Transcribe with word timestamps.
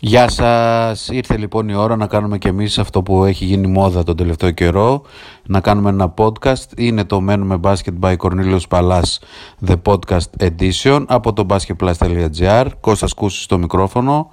Γεια 0.00 0.28
σας, 0.28 1.08
ήρθε 1.08 1.36
λοιπόν 1.36 1.68
η 1.68 1.74
ώρα 1.74 1.96
να 1.96 2.06
κάνουμε 2.06 2.38
και 2.38 2.48
εμείς 2.48 2.78
αυτό 2.78 3.02
που 3.02 3.24
έχει 3.24 3.44
γίνει 3.44 3.66
μόδα 3.66 4.02
τον 4.02 4.16
τελευταίο 4.16 4.50
καιρό 4.50 5.02
να 5.46 5.60
κάνουμε 5.60 5.90
ένα 5.90 6.14
podcast, 6.16 6.76
είναι 6.76 7.04
το 7.04 7.20
Μένουμε 7.20 7.60
Basket 7.62 7.98
by 8.00 8.16
Cornelius 8.16 8.60
Palas 8.68 9.02
The 9.66 9.74
Podcast 9.84 10.48
Edition 10.48 11.04
από 11.08 11.32
το 11.32 11.46
basketplus.gr 11.48 12.66
Κώστας 12.80 13.14
Κούσης 13.14 13.42
στο 13.42 13.58
μικρόφωνο. 13.58 14.30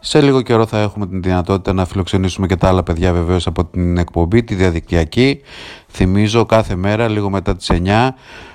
Σε 0.00 0.20
λίγο 0.20 0.42
καιρό 0.42 0.66
θα 0.66 0.78
έχουμε 0.78 1.06
την 1.06 1.22
δυνατότητα 1.22 1.72
να 1.72 1.84
φιλοξενήσουμε 1.84 2.46
και 2.46 2.56
τα 2.56 2.68
άλλα 2.68 2.82
παιδιά 2.82 3.12
βεβαίως 3.12 3.46
από 3.46 3.64
την 3.64 3.98
εκπομπή, 3.98 4.44
τη 4.44 4.54
διαδικτυακή. 4.54 5.40
Θυμίζω 5.88 6.46
κάθε 6.46 6.76
μέρα 6.76 7.08
λίγο 7.08 7.30
μετά 7.30 7.56
τις 7.56 7.70
9 7.72 8.08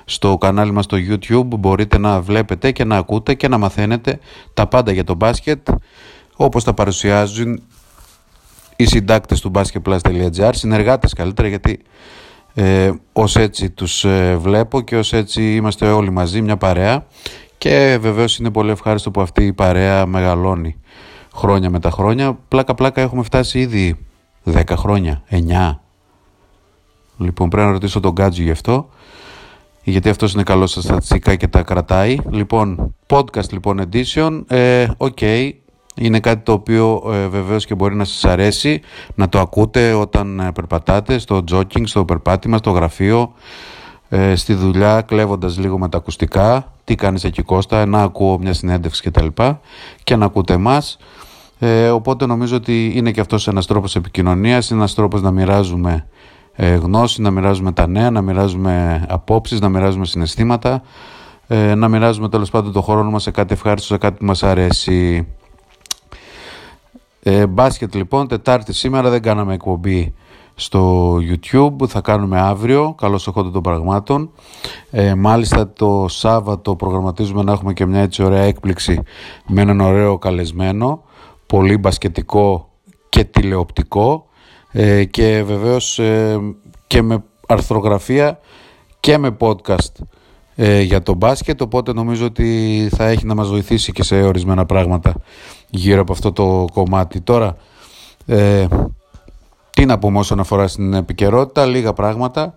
στο 0.05 0.37
κανάλι 0.37 0.71
μας 0.71 0.85
στο 0.85 0.97
YouTube 1.09 1.57
μπορείτε 1.59 1.97
να 1.97 2.21
βλέπετε 2.21 2.71
και 2.71 2.83
να 2.83 2.97
ακούτε 2.97 3.33
και 3.33 3.47
να 3.47 3.57
μαθαίνετε 3.57 4.19
τα 4.53 4.67
πάντα 4.67 4.91
για 4.91 5.03
το 5.03 5.15
μπάσκετ 5.15 5.67
όπως 6.43 6.63
τα 6.63 6.73
παρουσιάζουν 6.73 7.61
οι 8.75 8.85
συντάκτες 8.85 9.41
του 9.41 9.51
basketplus.gr, 9.55 10.49
συνεργάτες 10.51 11.13
καλύτερα 11.13 11.47
γιατί 11.47 11.79
ε, 12.53 12.91
ως 13.13 13.35
έτσι 13.35 13.69
τους 13.69 14.03
ε, 14.03 14.35
βλέπω 14.37 14.81
και 14.81 14.97
ως 14.97 15.13
έτσι 15.13 15.55
είμαστε 15.55 15.91
όλοι 15.91 16.09
μαζί 16.09 16.41
μια 16.41 16.57
παρέα 16.57 17.05
και 17.57 17.97
βεβαίως 18.01 18.37
είναι 18.37 18.51
πολύ 18.51 18.71
ευχάριστο 18.71 19.11
που 19.11 19.21
αυτή 19.21 19.45
η 19.45 19.53
παρέα 19.53 20.05
μεγαλώνει 20.05 20.75
χρόνια 21.33 21.69
με 21.69 21.79
τα 21.79 21.89
χρόνια. 21.89 22.37
Πλάκα 22.47 22.73
πλάκα 22.75 23.01
έχουμε 23.01 23.23
φτάσει 23.23 23.59
ήδη 23.59 23.97
10 24.51 24.61
χρόνια, 24.75 25.23
9. 25.29 25.35
Λοιπόν 27.17 27.49
πρέπει 27.49 27.65
να 27.65 27.71
ρωτήσω 27.71 27.99
τον 27.99 28.11
Γκάτζι 28.11 28.43
γι' 28.43 28.51
αυτό 28.51 28.89
γιατί 29.83 30.09
αυτός 30.09 30.33
είναι 30.33 30.43
καλός 30.43 30.71
στα 30.71 30.81
στατιστικά 30.81 31.35
και 31.35 31.47
τα 31.47 31.63
κρατάει. 31.63 32.17
Λοιπόν, 32.29 32.95
podcast 33.07 33.49
λοιπόν 33.51 33.81
edition, 33.91 34.41
ε, 34.47 34.87
ok, 34.97 35.51
είναι 36.01 36.19
κάτι 36.19 36.43
το 36.43 36.51
οποίο 36.51 37.03
ε, 37.13 37.27
βεβαίως 37.27 37.65
και 37.65 37.75
μπορεί 37.75 37.95
να 37.95 38.03
σας 38.03 38.25
αρέσει 38.25 38.81
να 39.15 39.29
το 39.29 39.39
ακούτε 39.39 39.93
όταν 39.93 40.39
ε, 40.39 40.51
περπατάτε 40.51 41.17
στο 41.17 41.43
jogging, 41.51 41.83
στο 41.83 42.05
περπάτημα, 42.05 42.57
στο 42.57 42.71
γραφείο 42.71 43.33
ε, 44.09 44.35
στη 44.35 44.53
δουλειά 44.53 45.01
κλέβοντας 45.01 45.57
λίγο 45.57 45.79
με 45.79 45.89
τα 45.89 45.97
ακουστικά. 45.97 46.73
Τι 46.83 46.95
κάνεις 46.95 47.23
εκεί 47.23 47.41
Κώστα, 47.41 47.85
να 47.85 48.01
ακούω 48.01 48.37
μια 48.37 48.53
συνέντευξη 48.53 49.09
κτλ. 49.09 49.27
Και, 49.33 49.53
και 50.03 50.15
να 50.15 50.25
ακούτε 50.25 50.53
εμάς. 50.53 50.97
Ε, 51.59 51.89
οπότε 51.89 52.25
νομίζω 52.25 52.55
ότι 52.55 52.91
είναι 52.95 53.11
και 53.11 53.19
αυτός 53.19 53.47
ένας 53.47 53.65
τρόπος 53.65 53.95
επικοινωνίας 53.95 54.69
είναι 54.69 54.79
ένας 54.79 54.93
τρόπος 54.93 55.21
να 55.21 55.31
μοιράζουμε 55.31 56.07
ε, 56.55 56.75
γνώση, 56.75 57.21
να 57.21 57.31
μοιράζουμε 57.31 57.71
τα 57.71 57.87
νέα, 57.87 58.11
να 58.11 58.21
μοιράζουμε 58.21 59.05
απόψεις, 59.09 59.59
να 59.59 59.69
μοιράζουμε 59.69 60.05
συναισθήματα 60.05 60.81
ε, 61.53 61.75
να 61.75 61.87
μοιράζουμε 61.87 62.29
τέλος 62.29 62.49
πάντων 62.49 62.71
το 62.71 62.81
χρόνο 62.81 63.09
μας 63.09 63.23
σε 63.23 63.31
κάτι 63.31 63.53
ευχάριστο, 63.53 63.87
σε 63.87 63.97
κάτι 63.97 64.17
που 64.17 64.25
μας 64.25 64.43
αρέσει 64.43 65.27
ε, 67.23 67.47
μπάσκετ 67.47 67.95
λοιπόν, 67.95 68.27
Τετάρτη 68.27 68.73
σήμερα 68.73 69.09
δεν 69.09 69.21
κάναμε 69.21 69.53
εκπομπή 69.53 70.13
στο 70.55 71.15
YouTube, 71.15 71.87
θα 71.87 72.01
κάνουμε 72.01 72.39
αύριο, 72.39 72.95
καλώς 72.97 73.27
εχόντων 73.27 73.51
των 73.51 73.61
πραγμάτων. 73.61 74.31
Ε, 74.91 75.15
μάλιστα 75.15 75.73
το 75.73 76.05
Σάββατο 76.09 76.75
προγραμματίζουμε 76.75 77.43
να 77.43 77.51
έχουμε 77.51 77.73
και 77.73 77.85
μια 77.85 78.01
έτσι 78.01 78.23
ωραία 78.23 78.41
έκπληξη 78.41 79.01
με 79.47 79.61
έναν 79.61 79.79
ωραίο 79.81 80.17
καλεσμένο, 80.17 81.03
πολύ 81.45 81.77
μπασκετικό 81.77 82.69
και 83.09 83.23
τηλεοπτικό 83.23 84.25
ε, 84.71 85.03
και 85.03 85.43
βεβαίως 85.45 85.99
ε, 85.99 86.39
και 86.87 87.01
με 87.01 87.23
αρθρογραφία 87.47 88.39
και 88.99 89.17
με 89.17 89.37
podcast 89.39 90.03
ε, 90.55 90.81
για 90.81 91.01
το 91.01 91.13
μπάσκετ 91.13 91.61
οπότε 91.61 91.93
νομίζω 91.93 92.25
ότι 92.25 92.89
θα 92.95 93.05
έχει 93.07 93.25
να 93.25 93.35
μας 93.35 93.49
βοηθήσει 93.49 93.91
και 93.91 94.03
σε 94.03 94.21
ορισμένα 94.21 94.65
πράγματα 94.65 95.13
γύρω 95.71 96.01
από 96.01 96.11
αυτό 96.11 96.31
το 96.31 96.65
κομμάτι. 96.73 97.21
Τώρα, 97.21 97.57
ε, 98.25 98.67
τι 99.69 99.85
να 99.85 99.99
πούμε 99.99 100.19
όσον 100.19 100.39
αφορά 100.39 100.67
στην 100.67 100.93
επικαιρότητα, 100.93 101.65
λίγα 101.65 101.93
πράγματα. 101.93 102.53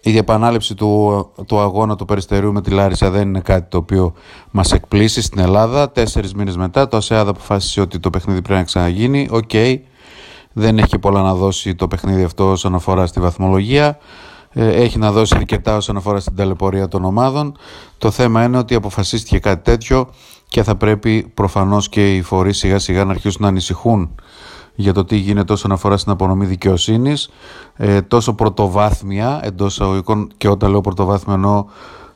Η 0.00 0.16
επανάληψη 0.16 0.74
του, 0.74 1.30
του 1.46 1.58
αγώνα 1.58 1.96
του 1.96 2.04
Περιστερίου 2.04 2.52
με 2.52 2.62
τη 2.62 2.70
Λάρισα 2.70 3.10
δεν 3.10 3.28
είναι 3.28 3.40
κάτι 3.40 3.68
το 3.70 3.76
οποίο 3.76 4.12
μας 4.50 4.72
εκπλήσσει 4.72 5.22
στην 5.22 5.38
Ελλάδα. 5.40 5.90
Τέσσερις 5.90 6.34
μήνες 6.34 6.56
μετά 6.56 6.88
το 6.88 6.96
ΑΣΕΑΔ 6.96 7.28
αποφάσισε 7.28 7.80
ότι 7.80 7.98
το 7.98 8.10
παιχνίδι 8.10 8.42
πρέπει 8.42 8.58
να 8.58 8.64
ξαναγίνει. 8.64 9.28
Οκ, 9.30 9.50
δεν 10.52 10.78
έχει 10.78 10.98
πολλά 10.98 11.22
να 11.22 11.34
δώσει 11.34 11.74
το 11.74 11.88
παιχνίδι 11.88 12.22
αυτό 12.22 12.50
όσον 12.50 12.74
αφορά 12.74 13.06
στη 13.06 13.20
βαθμολογία. 13.20 13.98
Ε, 14.52 14.68
έχει 14.68 14.98
να 14.98 15.12
δώσει 15.12 15.34
αρκετά 15.36 15.76
όσον 15.76 15.96
αφορά 15.96 16.20
στην 16.20 16.36
ταλαιπωρία 16.36 16.88
των 16.88 17.04
ομάδων. 17.04 17.56
Το 17.98 18.10
θέμα 18.10 18.44
είναι 18.44 18.58
ότι 18.58 18.74
αποφασίστηκε 18.74 19.38
κάτι 19.38 19.62
τέτοιο 19.62 20.08
και 20.48 20.62
θα 20.62 20.76
πρέπει 20.76 21.30
προφανώς 21.34 21.88
και 21.88 22.16
οι 22.16 22.22
φορείς 22.22 22.58
σιγά 22.58 22.78
σιγά 22.78 23.04
να 23.04 23.10
αρχίσουν 23.10 23.42
να 23.42 23.48
ανησυχούν 23.48 24.14
για 24.74 24.92
το 24.92 25.04
τι 25.04 25.16
γίνεται 25.16 25.52
όσον 25.52 25.72
αφορά 25.72 25.96
στην 25.96 26.12
απονομή 26.12 26.46
δικαιοσύνης. 26.46 27.30
Ε, 27.76 28.02
τόσο 28.02 28.34
πρωτοβάθμια 28.34 29.40
εντός 29.42 29.72
εισαγωγικών 29.72 30.30
και 30.36 30.48
όταν 30.48 30.70
λέω 30.70 30.80
πρωτοβάθμια 30.80 31.34
εννοώ 31.34 31.64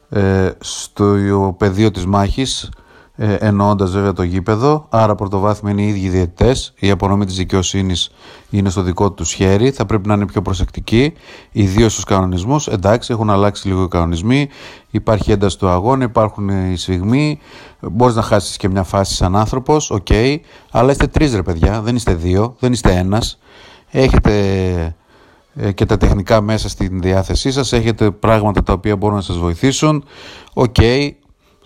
ε, 0.09 0.51
στο 0.59 1.55
πεδίο 1.59 1.91
της 1.91 2.07
μάχης 2.07 2.71
ε, 3.25 3.35
εννοώντας 3.35 3.91
βέβαια 3.91 4.13
το 4.13 4.23
γήπεδο. 4.23 4.87
Άρα, 4.89 5.15
πρωτοβάθμια 5.15 5.73
είναι 5.73 5.83
οι 5.83 5.89
ίδιοι 5.89 6.09
διαιτητές. 6.09 6.73
Η 6.79 6.91
απονομή 6.91 7.25
της 7.25 7.37
δικαιοσύνης 7.37 8.11
είναι 8.51 8.71
στο 8.71 8.83
δικό 8.83 9.13
τους 9.13 9.33
χέρι. 9.33 9.71
Θα 9.71 9.87
πρέπει 9.87 10.09
να 10.09 10.15
είναι 10.15 10.27
πιο 10.27 10.43
προσεκτικοί, 10.43 11.13
ιδίως 11.53 11.93
στους 11.93 12.05
κανονισμούς. 12.05 12.67
Εντάξει, 12.67 13.13
έχουν 13.13 13.31
αλλάξει 13.31 13.69
λίγο 13.69 13.83
οι 13.83 13.89
κανονισμοί. 13.89 14.49
Υπάρχει 14.91 15.33
ένταση 15.33 15.59
του 15.59 15.69
αγώνα, 15.69 16.05
υπάρχουν 16.05 16.49
οι 16.49 16.77
σφυγμοί. 16.77 17.39
Μπορείς 17.81 18.15
να 18.15 18.23
χάσεις 18.23 18.57
και 18.57 18.69
μια 18.69 18.83
φάση 18.83 19.15
σαν 19.15 19.37
άνθρωπος, 19.37 19.91
ok. 19.91 20.07
Okay. 20.09 20.37
Αλλά 20.71 20.91
είστε 20.91 21.07
τρεις 21.07 21.35
ρε 21.35 21.43
παιδιά, 21.43 21.81
δεν 21.81 21.97
είστε 21.97 22.15
δύο, 22.15 22.55
δεν 22.59 22.73
είστε 22.73 22.93
ένας. 22.93 23.39
Έχετε 23.91 24.33
ε, 25.55 25.73
και 25.73 25.87
τα 25.87 25.97
τεχνικά 25.97 26.41
μέσα 26.41 26.69
στην 26.69 27.01
διάθεσή 27.01 27.51
σας, 27.51 27.73
έχετε 27.73 28.11
πράγματα 28.11 28.63
τα 28.63 28.73
οποία 28.73 28.97
μπορούν 28.97 29.17
να 29.17 29.23
σας 29.23 29.39
βοηθήσουν. 29.39 30.05
Οκ, 30.53 30.77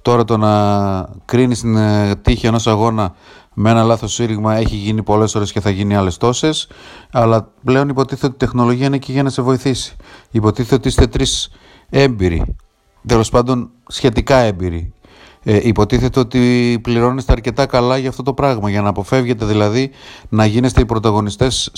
Τώρα 0.06 0.24
το 0.24 0.36
να 0.36 1.08
κρίνεις 1.24 1.60
την 1.60 1.76
ε, 1.76 2.16
τύχη 2.22 2.46
ενός 2.46 2.66
αγώνα 2.66 3.14
με 3.54 3.70
ένα 3.70 3.82
λάθος 3.82 4.12
σφύριγμα 4.12 4.54
έχει 4.54 4.76
γίνει 4.76 5.02
πολλές 5.02 5.34
φορές 5.34 5.44
και 5.44 5.60
θα 5.60 5.70
γίνει 5.70 5.96
άλλες 5.96 6.16
τόσες. 6.16 6.68
Αλλά 7.12 7.48
πλέον 7.64 7.88
υποτίθεται 7.88 8.26
ότι 8.26 8.34
η 8.34 8.38
τεχνολογία 8.38 8.86
είναι 8.86 8.96
εκεί 8.96 9.12
για 9.12 9.22
να 9.22 9.30
σε 9.30 9.42
βοηθήσει. 9.42 9.96
Υποτίθεται 10.30 10.74
ότι 10.74 10.88
είστε 10.88 11.06
τρεις 11.06 11.50
έμπειροι. 11.90 12.56
Τέλος 13.06 13.30
πάντων, 13.30 13.70
σχετικά 13.86 14.36
έμπειροι. 14.36 14.92
Ε, 15.42 15.60
υποτίθεται 15.62 16.20
ότι 16.20 16.78
πληρώνεστε 16.82 17.32
αρκετά 17.32 17.66
καλά 17.66 17.96
για 17.96 18.08
αυτό 18.08 18.22
το 18.22 18.32
πράγμα, 18.32 18.70
για 18.70 18.82
να 18.82 18.88
αποφεύγετε 18.88 19.44
δηλαδή 19.44 19.90
να 20.28 20.46
γίνεστε 20.46 20.80
οι 20.80 20.86
πρωταγωνιστές 20.86 21.70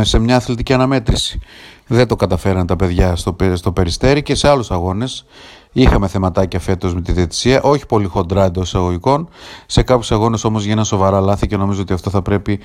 σε 0.00 0.18
μια 0.18 0.36
αθλητική 0.36 0.72
αναμέτρηση. 0.72 1.40
Δεν 1.86 2.06
το 2.06 2.16
καταφέραν 2.16 2.66
τα 2.66 2.76
παιδιά 2.76 3.16
στο, 3.16 3.36
στο 3.54 3.72
Περιστέρι 3.72 4.22
και 4.22 4.34
σε 4.34 4.48
άλλους 4.48 4.70
αγώνες. 4.70 5.24
Είχαμε 5.72 6.06
θεματάκια 6.08 6.60
φέτος 6.60 6.94
με 6.94 7.00
τη 7.00 7.12
διαιτησία, 7.12 7.62
όχι 7.62 7.86
πολύ 7.86 8.06
χοντρά 8.06 8.44
εντός 8.44 8.66
εισαγωγικών. 8.66 9.28
Σε 9.66 9.82
κάποιους 9.82 10.12
αγώνες 10.12 10.44
όμως 10.44 10.64
γίνανε 10.64 10.84
σοβαρά 10.84 11.20
λάθη 11.20 11.46
και 11.46 11.56
νομίζω 11.56 11.80
ότι 11.80 11.92
αυτό 11.92 12.10
θα 12.10 12.22
πρέπει 12.22 12.60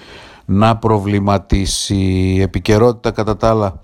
να 0.46 0.78
προβληματίσει. 0.78 1.96
Η 1.96 2.42
επικαιρότητα 2.42 3.12
κατά 3.12 3.38
τα 3.38 3.50
άλλα 3.50 3.82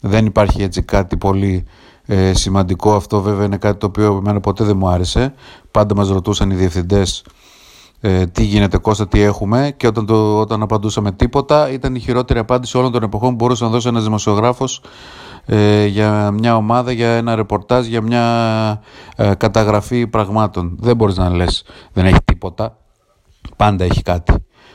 δεν 0.00 0.26
υπάρχει 0.26 0.62
έτσι 0.62 0.82
κάτι 0.82 1.16
πολύ 1.16 1.64
ε, 2.06 2.34
σημαντικό. 2.34 2.94
Αυτό 2.94 3.20
βέβαια 3.20 3.44
είναι 3.44 3.56
κάτι 3.56 3.78
το 3.78 3.86
οποίο 3.86 4.16
εμένα 4.16 4.40
ποτέ 4.40 4.64
δεν 4.64 4.76
μου 4.76 4.88
άρεσε. 4.88 5.34
Πάντα 5.70 5.94
μας 5.94 6.08
ρωτούσαν 6.08 6.50
οι 6.50 6.54
διευθυντές 6.54 7.24
ε, 8.04 8.26
τι 8.26 8.42
γίνεται 8.42 8.78
Κώστα, 8.78 9.08
τι 9.08 9.20
έχουμε 9.20 9.74
και 9.76 9.86
όταν, 9.86 10.06
το, 10.06 10.38
όταν 10.38 10.62
απαντούσαμε 10.62 11.12
τίποτα 11.12 11.70
ήταν 11.70 11.94
η 11.94 12.00
χειρότερη 12.00 12.38
απάντηση 12.38 12.78
όλων 12.78 12.92
των 12.92 13.02
εποχών 13.02 13.28
που 13.28 13.34
μπορούσε 13.34 13.64
να 13.64 13.70
δώσει 13.70 13.88
ένας 13.88 14.02
δημοσιογράφος 14.02 14.80
ε, 15.46 15.84
για 15.84 16.30
μια 16.30 16.56
ομάδα, 16.56 16.92
για 16.92 17.08
ένα 17.08 17.34
ρεπορτάζ, 17.34 17.86
για 17.86 18.00
μια 18.00 18.22
ε, 19.16 19.34
καταγραφή 19.34 20.06
πραγμάτων. 20.06 20.76
Δεν 20.80 20.96
μπορείς 20.96 21.16
να 21.16 21.30
λες 21.30 21.64
δεν 21.92 22.06
έχει 22.06 22.22
τίποτα, 22.24 22.76
πάντα 23.56 23.84
έχει 23.84 24.02
κάτι. 24.02 24.34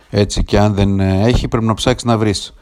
Έτσι 0.10 0.44
και 0.44 0.60
αν 0.60 0.74
δεν 0.74 1.00
έχει 1.00 1.48
πρέπει 1.48 1.66
να 1.66 1.74
ψάξεις 1.74 2.08
να 2.08 2.18
βρεις. 2.18 2.54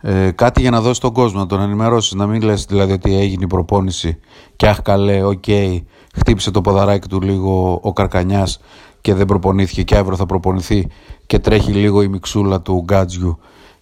Ε, 0.00 0.30
κάτι 0.30 0.60
για 0.60 0.70
να 0.70 0.80
δώσεις 0.80 0.98
τον 0.98 1.12
κόσμο, 1.12 1.38
να 1.38 1.46
τον 1.46 1.60
ενημερώσεις, 1.60 2.12
να 2.12 2.26
μην 2.26 2.42
λες 2.42 2.64
δηλαδή 2.64 2.92
ότι 2.92 3.16
έγινε 3.16 3.44
η 3.44 3.46
προπόνηση 3.46 4.18
και 4.56 4.68
αχ 4.68 4.82
καλέ, 4.82 5.22
ok, 5.22 5.42
okay, 5.46 5.78
χτύπησε 6.16 6.50
το 6.50 6.60
ποδαράκι 6.60 7.08
του 7.08 7.20
λίγο 7.20 7.80
ο 7.82 7.92
Καρκανιάς 7.92 8.60
και 9.00 9.14
δεν 9.14 9.26
προπονήθηκε 9.26 9.82
και 9.82 9.96
αύριο 9.96 10.16
θα 10.16 10.26
προπονηθεί 10.26 10.88
και 11.26 11.38
τρέχει 11.38 11.72
λίγο 11.72 12.02
η 12.02 12.08
μιξούλα 12.08 12.60
του 12.60 12.82
Γκάτζιου 12.84 13.38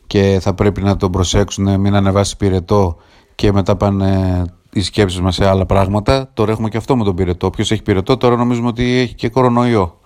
και 0.06 0.38
θα 0.40 0.54
πρέπει 0.54 0.82
να 0.82 0.96
τον 0.96 1.10
προσέξουν, 1.10 1.80
μην 1.80 1.94
ανεβάσει 1.94 2.36
πυρετό 2.36 2.96
και 3.34 3.52
μετά 3.52 3.76
πάνε 3.76 4.44
οι 4.72 4.82
σκέψεις 4.82 5.20
μας 5.20 5.34
σε 5.34 5.46
άλλα 5.46 5.66
πράγματα. 5.66 6.30
Τώρα 6.34 6.52
έχουμε 6.52 6.68
και 6.68 6.76
αυτό 6.76 6.96
με 6.96 7.04
τον 7.04 7.14
πυρετό. 7.14 7.50
Ποιος 7.50 7.70
έχει 7.70 7.82
πυρετό, 7.82 8.16
τώρα 8.16 8.36
νομίζουμε 8.36 8.68
ότι 8.68 8.98
έχει 8.98 9.14
και 9.14 9.28
κορονοϊό. 9.28 9.98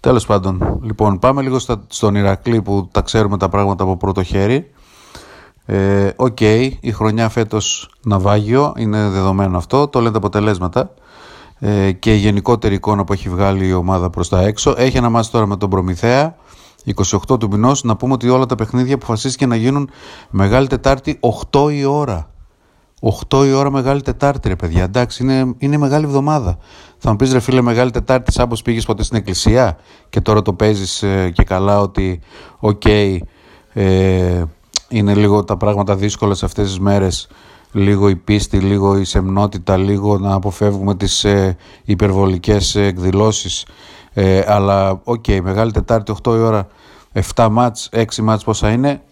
Τέλος 0.00 0.26
πάντων, 0.26 0.80
λοιπόν, 0.82 1.18
πάμε 1.18 1.42
λίγο 1.42 1.58
στα, 1.58 1.84
στον 1.86 2.14
Ηρακλή 2.14 2.62
που 2.62 2.88
τα 2.92 3.00
ξέρουμε 3.00 3.36
τα 3.36 3.48
πράγματα 3.48 3.84
από 3.84 3.96
πρώτο 3.96 4.22
χέρι. 4.22 4.70
Ε, 5.66 6.10
οκ, 6.16 6.40
ε, 6.40 6.56
okay, 6.56 6.70
η 6.80 6.92
χρονιά 6.92 7.28
φέτος 7.28 7.90
ναυάγιο, 8.02 8.72
είναι 8.76 9.08
δεδομένο 9.08 9.56
αυτό, 9.56 9.88
το 9.88 9.98
λένε 9.98 10.10
τα 10.10 10.18
αποτελέσματα 10.18 10.94
ε, 11.58 11.92
και 11.92 12.14
η 12.14 12.16
γενικότερη 12.16 12.74
εικόνα 12.74 13.04
που 13.04 13.12
έχει 13.12 13.28
βγάλει 13.28 13.66
η 13.66 13.72
ομάδα 13.72 14.10
προς 14.10 14.28
τα 14.28 14.40
έξω. 14.40 14.74
Έχει 14.76 14.96
ένα 14.96 15.08
μάτι 15.08 15.28
τώρα 15.28 15.46
με 15.46 15.56
τον 15.56 15.70
Προμηθέα, 15.70 16.36
28 17.28 17.38
του 17.40 17.48
μηνός, 17.50 17.82
να 17.82 17.96
πούμε 17.96 18.12
ότι 18.12 18.28
όλα 18.28 18.46
τα 18.46 18.54
παιχνίδια 18.54 18.94
αποφασίστηκε 18.94 19.46
να 19.46 19.56
γίνουν 19.56 19.90
Μεγάλη 20.30 20.66
Τετάρτη 20.66 21.20
8 21.50 21.72
η 21.72 21.84
ώρα. 21.84 22.30
8 23.28 23.46
η 23.46 23.52
ώρα 23.52 23.70
Μεγάλη 23.70 24.02
Τετάρτη, 24.02 24.48
ρε 24.48 24.56
παιδιά. 24.56 24.82
Εντάξει, 24.82 25.22
είναι, 25.22 25.54
είναι 25.58 25.76
μεγάλη 25.76 26.04
εβδομάδα. 26.04 26.58
Θα 26.98 27.10
μου 27.10 27.16
πεις, 27.16 27.32
ρε 27.32 27.40
φίλε, 27.40 27.60
Μεγάλη 27.60 27.90
Τετάρτη, 27.90 28.32
σαν 28.32 28.48
πως 28.48 28.62
πήγες 28.62 28.84
ποτέ 28.84 29.02
στην 29.02 29.16
εκκλησία 29.16 29.78
και 30.08 30.20
τώρα 30.20 30.42
το 30.42 30.52
παίζεις 30.52 31.02
ε, 31.02 31.30
και 31.30 31.44
καλά 31.44 31.80
ότι, 31.80 32.20
ok, 32.58 32.80
okay, 32.84 33.18
ε, 33.72 34.42
είναι 34.88 35.14
λίγο 35.14 35.44
τα 35.44 35.56
πράγματα 35.56 35.96
δύσκολα 35.96 36.34
σε 36.34 36.44
αυτές 36.44 36.66
τις 36.66 36.78
μέρες 36.78 37.28
λίγο 37.72 38.08
η 38.08 38.16
πίστη, 38.16 38.58
λίγο 38.58 38.98
η 38.98 39.04
σεμνότητα, 39.04 39.76
λίγο 39.76 40.18
να 40.18 40.34
αποφεύγουμε 40.34 40.94
τις 40.94 41.24
ε, 41.24 41.56
υπερβολικές 41.84 42.74
εκδηλώσεις 42.74 43.66
ε, 44.12 44.42
αλλά 44.46 45.00
ok, 45.04 45.24
okay, 45.26 45.40
Μεγάλη 45.42 45.72
Τετάρτη 45.72 46.14
8 46.22 46.34
η 46.34 46.38
ώρα 46.38 46.66
7 47.34 47.48
ματς, 47.50 47.88
6 47.92 48.04
μάτς 48.22 48.44
πόσα 48.44 48.70
είναι 48.70 49.02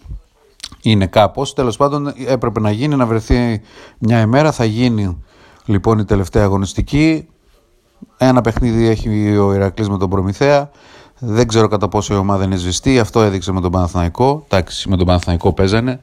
είναι 0.91 1.07
κάπως, 1.07 1.55
τέλος 1.55 1.77
πάντων 1.77 2.13
έπρεπε 2.27 2.61
να 2.61 2.71
γίνει, 2.71 2.97
να 2.97 3.07
βρεθεί 3.07 3.61
μια 3.99 4.21
ημέρα, 4.21 4.53
θα 4.53 4.65
γίνει 4.65 5.25
λοιπόν 5.65 5.99
η 5.99 6.05
τελευταία 6.05 6.45
αγωνιστική 6.45 7.29
ένα 8.17 8.41
παιχνίδι 8.41 8.87
έχει 8.87 9.37
ο 9.37 9.55
Ηρακλής 9.55 9.89
με 9.89 9.99
τον 9.99 10.11
Προμηθέα 10.11 10.71
δεν 11.19 11.49
ξέρω 11.49 11.69
κατά 11.69 11.89
πόσο 11.89 12.15
η 12.15 12.17
ομάδα 12.17 12.45
είναι 12.45 12.57
σβηστή. 12.57 12.99
Αυτό 12.99 13.23
έδειξε 13.23 13.53
με 13.53 13.61
τον 13.61 13.71
Παναθηναϊκό. 13.71 14.45
Εντάξει, 14.49 14.89
με 14.89 14.97
τον 14.97 15.07
Παναθηναϊκό 15.07 15.53
παίζανε. 15.53 16.01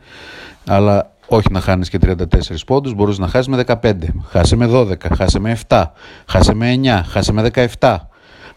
Αλλά 0.68 1.12
όχι 1.28 1.52
να 1.52 1.60
χάνεις 1.60 1.90
και 1.90 2.00
34 2.02 2.16
πόντους. 2.66 2.94
Μπορούσε 2.94 3.22
να 3.22 3.28
χάσεις 3.28 3.48
με 3.48 3.64
15. 3.82 3.94
Χάσε 4.30 4.56
με 4.56 4.70
12. 4.72 5.16
Χάσε 5.16 5.40
με 5.40 5.58
7. 5.68 5.84
Χάσε 6.28 6.54
με 6.54 6.80
9. 6.84 7.02
Χάσε 7.08 7.32
με 7.32 7.52
17. 7.80 7.96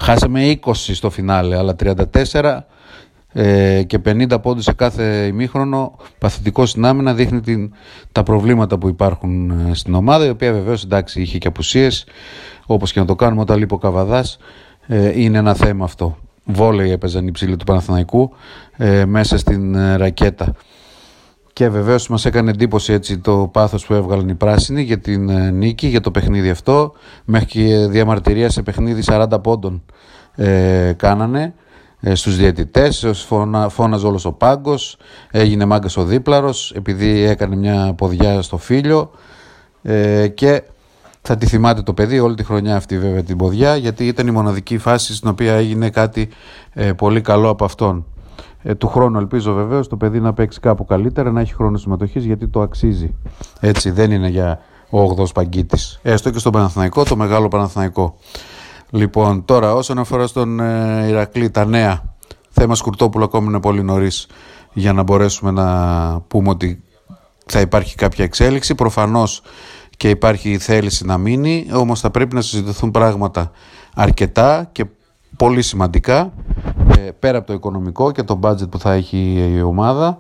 Χάσε 0.01 0.29
με 0.29 0.59
20 0.65 0.73
στο 0.73 1.11
φινάλε. 1.11 1.57
Αλλά 1.57 1.77
34 1.79 2.59
ε, 3.41 3.83
και 3.83 3.99
50 4.05 4.43
πόντους 4.43 4.65
σε 4.65 4.73
κάθε 4.73 5.27
ημίχρονο 5.27 5.97
παθητικό 6.19 6.67
συνάμενα 6.67 7.15
δείχνει 7.15 7.41
την, 7.41 7.73
τα 8.13 8.23
προβλήματα 8.23 8.79
που 8.79 8.89
υπάρχουν 8.89 9.51
ε, 9.51 9.75
στην 9.75 9.95
ομάδα 9.95 10.27
η 10.27 10.29
οποία 10.29 10.53
βεβαίως 10.53 10.85
εντάξει 10.85 11.21
είχε 11.21 11.39
και 11.39 11.49
απουσίες 11.49 12.07
όπως 12.67 12.93
και 12.93 13.01
να 13.01 13.07
το 13.07 13.15
κάνουμε 13.15 13.41
όταν 13.41 13.59
λείπει 13.59 13.75
ο 13.75 13.79
Καβαδάς 13.79 14.39
ε, 14.87 15.21
είναι 15.23 15.39
ένα 15.39 15.55
θέμα 15.55 15.85
αυτό 15.85 16.17
βόλεϊ 16.49 16.91
έπαιζαν 16.91 17.27
οι 17.27 17.31
ψηλοί 17.31 17.57
του 17.57 17.65
Παναθηναϊκού 17.65 18.31
ε, 18.77 19.05
μέσα 19.05 19.39
στην 19.39 19.75
ε, 19.75 19.97
ρακέτα. 19.97 20.55
Και 21.53 21.69
βεβαίως 21.69 22.09
μας 22.09 22.25
έκανε 22.25 22.51
εντύπωση 22.51 22.93
έτσι 22.93 23.19
το 23.19 23.49
πάθος 23.53 23.87
που 23.87 23.95
έβγαλαν 23.95 24.29
οι 24.29 24.35
πράσινοι 24.35 24.83
για 24.83 24.99
την 24.99 25.29
ε, 25.29 25.51
νίκη, 25.51 25.87
για 25.87 26.01
το 26.01 26.11
παιχνίδι 26.11 26.51
αυτό. 26.51 26.93
Μέχρι 27.25 27.47
και 27.47 27.87
διαμαρτυρία 27.87 28.51
σε 28.51 28.63
παιχνίδι 28.63 29.03
40 29.07 29.27
πόντων 29.43 29.83
ε, 30.35 30.93
κάνανε 30.97 31.43
ε, 31.43 31.53
στους 32.13 32.37
διαιτητές, 32.37 33.07
φώνα, 33.27 33.69
φώναζε 33.69 34.07
όλος 34.07 34.25
ο 34.25 34.33
πάγκος, 34.33 34.97
έγινε 35.31 35.65
μάγκας 35.65 35.97
ο 35.97 36.05
δίπλαρος 36.05 36.73
επειδή 36.77 37.21
έκανε 37.21 37.57
μια 37.57 37.95
ποδιά 37.97 38.43
στο 38.43 38.57
φίλιο 38.57 39.11
ε, 39.83 40.29
και 40.29 40.63
θα 41.23 41.37
τη 41.37 41.47
θυμάται 41.47 41.83
το 41.83 41.95
παιδί 41.95 42.19
όλη 42.19 42.35
τη 42.35 42.45
χρονιά 42.45 42.77
αυτή 42.77 42.99
βέβαια 42.99 43.23
την 43.23 43.37
ποδιά 43.37 43.77
γιατί 43.77 44.07
ήταν 44.07 44.27
η 44.27 44.31
μοναδική 44.31 44.79
φάση 44.79 45.15
στην 45.15 45.29
οποία 45.29 45.55
έγινε 45.55 45.91
κάτι 45.91 46.29
ε, 46.73 46.93
πολύ 46.93 47.21
καλό 47.21 47.49
από 47.49 47.65
αυτόν. 47.65 48.07
Ε, 48.63 48.75
του 48.75 48.89
χρόνου 48.89 49.19
ελπίζω 49.19 49.53
βεβαίως 49.53 49.89
το 49.89 49.97
παιδί 49.97 50.21
να 50.21 50.33
παίξει 50.33 50.61
κάπου 50.61 50.85
καλύτερα, 50.85 51.31
να 51.31 51.41
έχει 51.41 51.55
χρόνο 51.55 51.79
συμμετοχής 51.79 52.25
γιατί 52.25 52.49
το 52.49 52.61
αξίζει. 52.61 53.15
Έτσι 53.61 53.91
δεν 53.91 54.11
είναι 54.11 54.29
για 54.29 54.61
ο 54.91 54.99
8ο 55.03 55.33
Παγκίτης. 55.35 55.99
Έστω 56.03 56.31
και 56.31 56.39
στον 56.39 56.53
Παναθηναϊκό, 56.53 57.03
το 57.05 57.17
μεγάλο 57.17 57.49
Παναθηναϊκό. 57.49 58.17
Λοιπόν, 58.91 59.45
τώρα 59.45 59.75
όσον 59.75 59.99
αφορά 59.99 60.27
στον 60.27 60.61
ε, 60.61 61.07
Ηρακλή, 61.09 61.51
τα 61.51 61.65
νέα. 61.65 62.03
Θέμα 62.51 62.75
Σκουρτόπουλο 62.75 63.25
ακόμη 63.25 63.47
είναι 63.47 63.61
πολύ 63.61 63.83
νωρίς 63.83 64.27
για 64.73 64.93
να 64.93 65.03
μπορέσουμε 65.03 65.51
να 65.51 66.21
πούμε 66.21 66.49
ότι 66.49 66.83
θα 67.47 67.61
υπάρχει 67.61 67.95
κάποια 67.95 68.25
εξέλιξη. 68.25 68.75
Προφανώς 68.75 69.43
και 69.97 70.11
υπάρχει 70.11 70.59
θέληση 70.59 71.05
να 71.05 71.19
μείνει, 71.19 71.67
όμως 71.73 72.01
θα 72.01 72.11
πρέπει 72.11 72.35
να 72.35 72.41
συζητηθούν 72.41 72.91
πράγματα 72.91 73.51
αρκετά 73.95 74.69
και 74.73 74.85
πολύ 75.37 75.63
σημαντικά 75.63 76.33
ε, 76.99 77.11
πέρα 77.19 77.39
από 77.39 77.47
το 77.47 77.53
οικονομικό 77.53 78.11
και 78.11 78.23
το 78.23 78.41
budget 78.43 78.71
που 78.71 78.79
θα 78.79 78.93
έχει 78.93 79.51
η 79.57 79.63
ομάδα. 79.63 80.19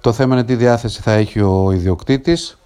Το 0.00 0.12
θέμα 0.12 0.34
είναι 0.34 0.44
τι 0.44 0.54
διάθεση 0.56 1.00
θα 1.00 1.12
έχει 1.12 1.40
ο 1.40 1.70
ιδιοκτήτης 1.72 2.58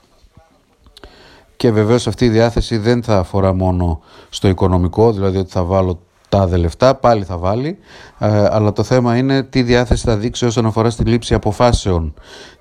και 1.58 1.70
βεβαίως 1.70 2.06
αυτή 2.06 2.24
η 2.24 2.28
διάθεση 2.28 2.76
δεν 2.76 3.02
θα 3.02 3.18
αφορά 3.18 3.52
μόνο 3.52 4.00
στο 4.28 4.48
οικονομικό, 4.48 5.12
δηλαδή 5.12 5.38
ότι 5.38 5.50
θα 5.50 5.62
βάλω 5.62 6.00
τα 6.28 6.58
λεφτά, 6.58 6.94
πάλι 6.94 7.24
θα 7.24 7.36
βάλει, 7.36 7.78
ε, 8.18 8.46
αλλά 8.50 8.72
το 8.72 8.82
θέμα 8.82 9.16
είναι 9.16 9.42
τι 9.42 9.62
διάθεση 9.62 10.04
θα 10.04 10.16
δείξει 10.16 10.44
όσον 10.44 10.66
αφορά 10.66 10.90
στη 10.90 11.04
λήψη 11.04 11.34
αποφάσεων 11.34 12.14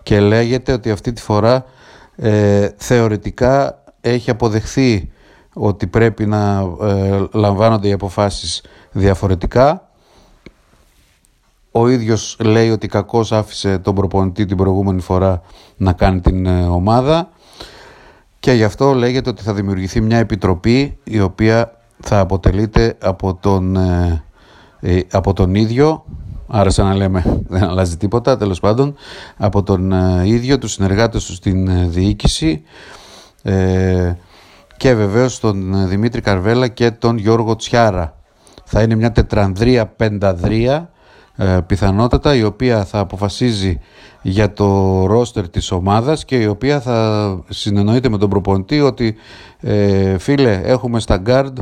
και 0.04 0.20
λέγεται 0.20 0.72
ότι 0.72 0.92
αυτή 0.92 1.14
τη 1.14 1.22
φορά 1.22 1.66
ε, 2.16 2.70
θεωρητικά 2.78 3.84
έχει 4.02 4.30
αποδεχθεί 4.30 5.12
ότι 5.54 5.88
πρέπει 5.88 6.26
να 6.26 6.68
ε, 6.82 7.24
λαμβάνονται 7.32 7.88
οι 7.88 7.92
αποφάσεις 7.92 8.64
διαφορετικά. 8.92 9.90
Ο 11.72 11.88
ίδιος 11.88 12.38
λέει 12.40 12.70
ότι 12.70 12.88
κακώς 12.88 13.32
άφησε 13.32 13.78
τον 13.78 13.96
προπονητή 13.96 14.46
την 14.46 14.58
προηγούμενη 14.58 15.02
φορά 15.02 15.42
να 15.78 15.94
κάνει 15.94 16.22
την 16.22 16.46
ε, 16.46 16.68
ομάδα 16.68 17.30
και 18.48 18.54
γι' 18.54 18.64
αυτό 18.64 18.94
λέγεται 18.94 19.30
ότι 19.30 19.44
θα 19.44 19.54
δημιουργηθεί 19.54 20.02
μια 20.02 20.18
επιτροπή 20.18 20.98
η 21.04 21.20
οποία 21.20 21.72
θα 22.00 22.20
αποτελείται 22.20 22.98
από 23.02 23.36
τον, 23.36 23.76
ε, 24.80 25.02
από 25.12 25.34
τον 25.34 25.56
ίδιο 25.56 26.06
Άρα 26.48 26.70
σαν 26.70 26.86
να 26.86 26.96
λέμε 26.96 27.24
δεν 27.50 27.64
αλλάζει 27.64 27.98
τίποτα 27.98 28.38
τέλος 28.38 28.60
πάντων 28.60 28.96
από 29.38 29.64
τον 29.64 29.92
ίδιο, 30.24 30.58
τους 30.58 30.72
συνεργάτες 30.72 31.26
τους 31.26 31.36
στην 31.36 31.92
διοίκηση 31.92 32.62
ε, 33.44 34.14
και 34.78 34.94
βεβαίως 34.94 35.40
τον 35.40 35.88
Δημήτρη 35.88 36.22
Καρβέλα 36.22 36.68
και 36.68 36.92
τον 36.92 37.18
Γιώργο 37.18 37.56
Τσιάρα. 37.56 38.18
Θα 38.64 38.82
είναι 38.82 38.96
μια 38.96 39.12
τετρανδρία 39.12 39.86
πενταδρία 39.86 40.92
ε, 41.36 41.58
πιθανότατα 41.68 42.36
η 42.36 42.44
οποία 42.44 42.86
θα 42.86 43.00
αποφασίζει 43.00 43.80
για 44.30 44.54
το 44.54 45.06
ρόστερ 45.06 45.50
της 45.50 45.72
ομάδας 45.72 46.26
και 46.26 46.36
η 46.36 46.46
οποία 46.46 46.82
θα 46.82 47.40
συνεννοείται 47.50 48.10
με 48.10 48.18
τον 48.18 48.30
προπονητή 48.30 48.82
ότι 48.82 49.16
ε, 49.60 50.18
φίλε 50.18 50.62
έχουμε 50.64 51.00
στα 51.00 51.22
guard 51.26 51.54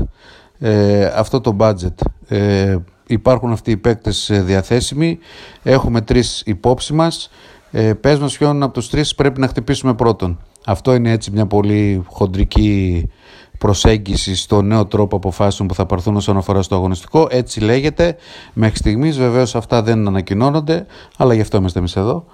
ε, 0.60 1.06
αυτό 1.06 1.42
το 1.42 1.56
budget. 1.60 1.94
Ε, 2.28 2.76
υπάρχουν 3.08 3.52
αυτοί 3.52 3.72
οι 3.72 3.78
παίκτες 3.78 4.30
διαθέσιμοι. 4.34 5.20
Έχουμε 5.64 6.02
τρεις 6.02 6.44
υπόψη 6.46 6.94
μας. 6.94 7.30
Ε, 7.72 7.94
πες 7.94 8.20
μας 8.20 8.38
ποιον 8.38 8.64
από 8.64 8.74
τους 8.74 8.90
τρεις 8.90 9.16
πρέπει 9.16 9.40
να 9.40 9.48
χτυπήσουμε 9.48 9.94
πρώτον. 9.94 10.40
Αυτό 10.66 10.94
είναι 10.94 11.12
έτσι 11.12 11.32
μια 11.32 11.46
πολύ 11.46 12.04
χοντρική 12.08 13.10
προσέγγιση 13.58 14.36
στο 14.36 14.62
νέο 14.62 14.86
τρόπο 14.86 15.16
αποφάσεων 15.16 15.68
που 15.68 15.74
θα 15.74 15.86
πάρθουν 15.86 16.16
όσον 16.16 16.38
αφορά 16.38 16.62
στο 16.62 16.76
αγωνιστικό. 16.76 17.28
Έτσι 17.30 17.60
λέγεται. 17.60 18.16
Μέχρι 18.54 18.78
στιγμής 18.78 19.18
βεβαίως 19.18 19.56
αυτά 19.56 19.82
δεν 19.82 20.08
ανακοινώνονται, 20.08 20.86
αλλά 21.18 21.34
γι' 21.34 21.42
αυτό 21.42 21.58
είμαστε 21.58 21.80
εμείς 21.80 21.96
εδώ 21.96 22.26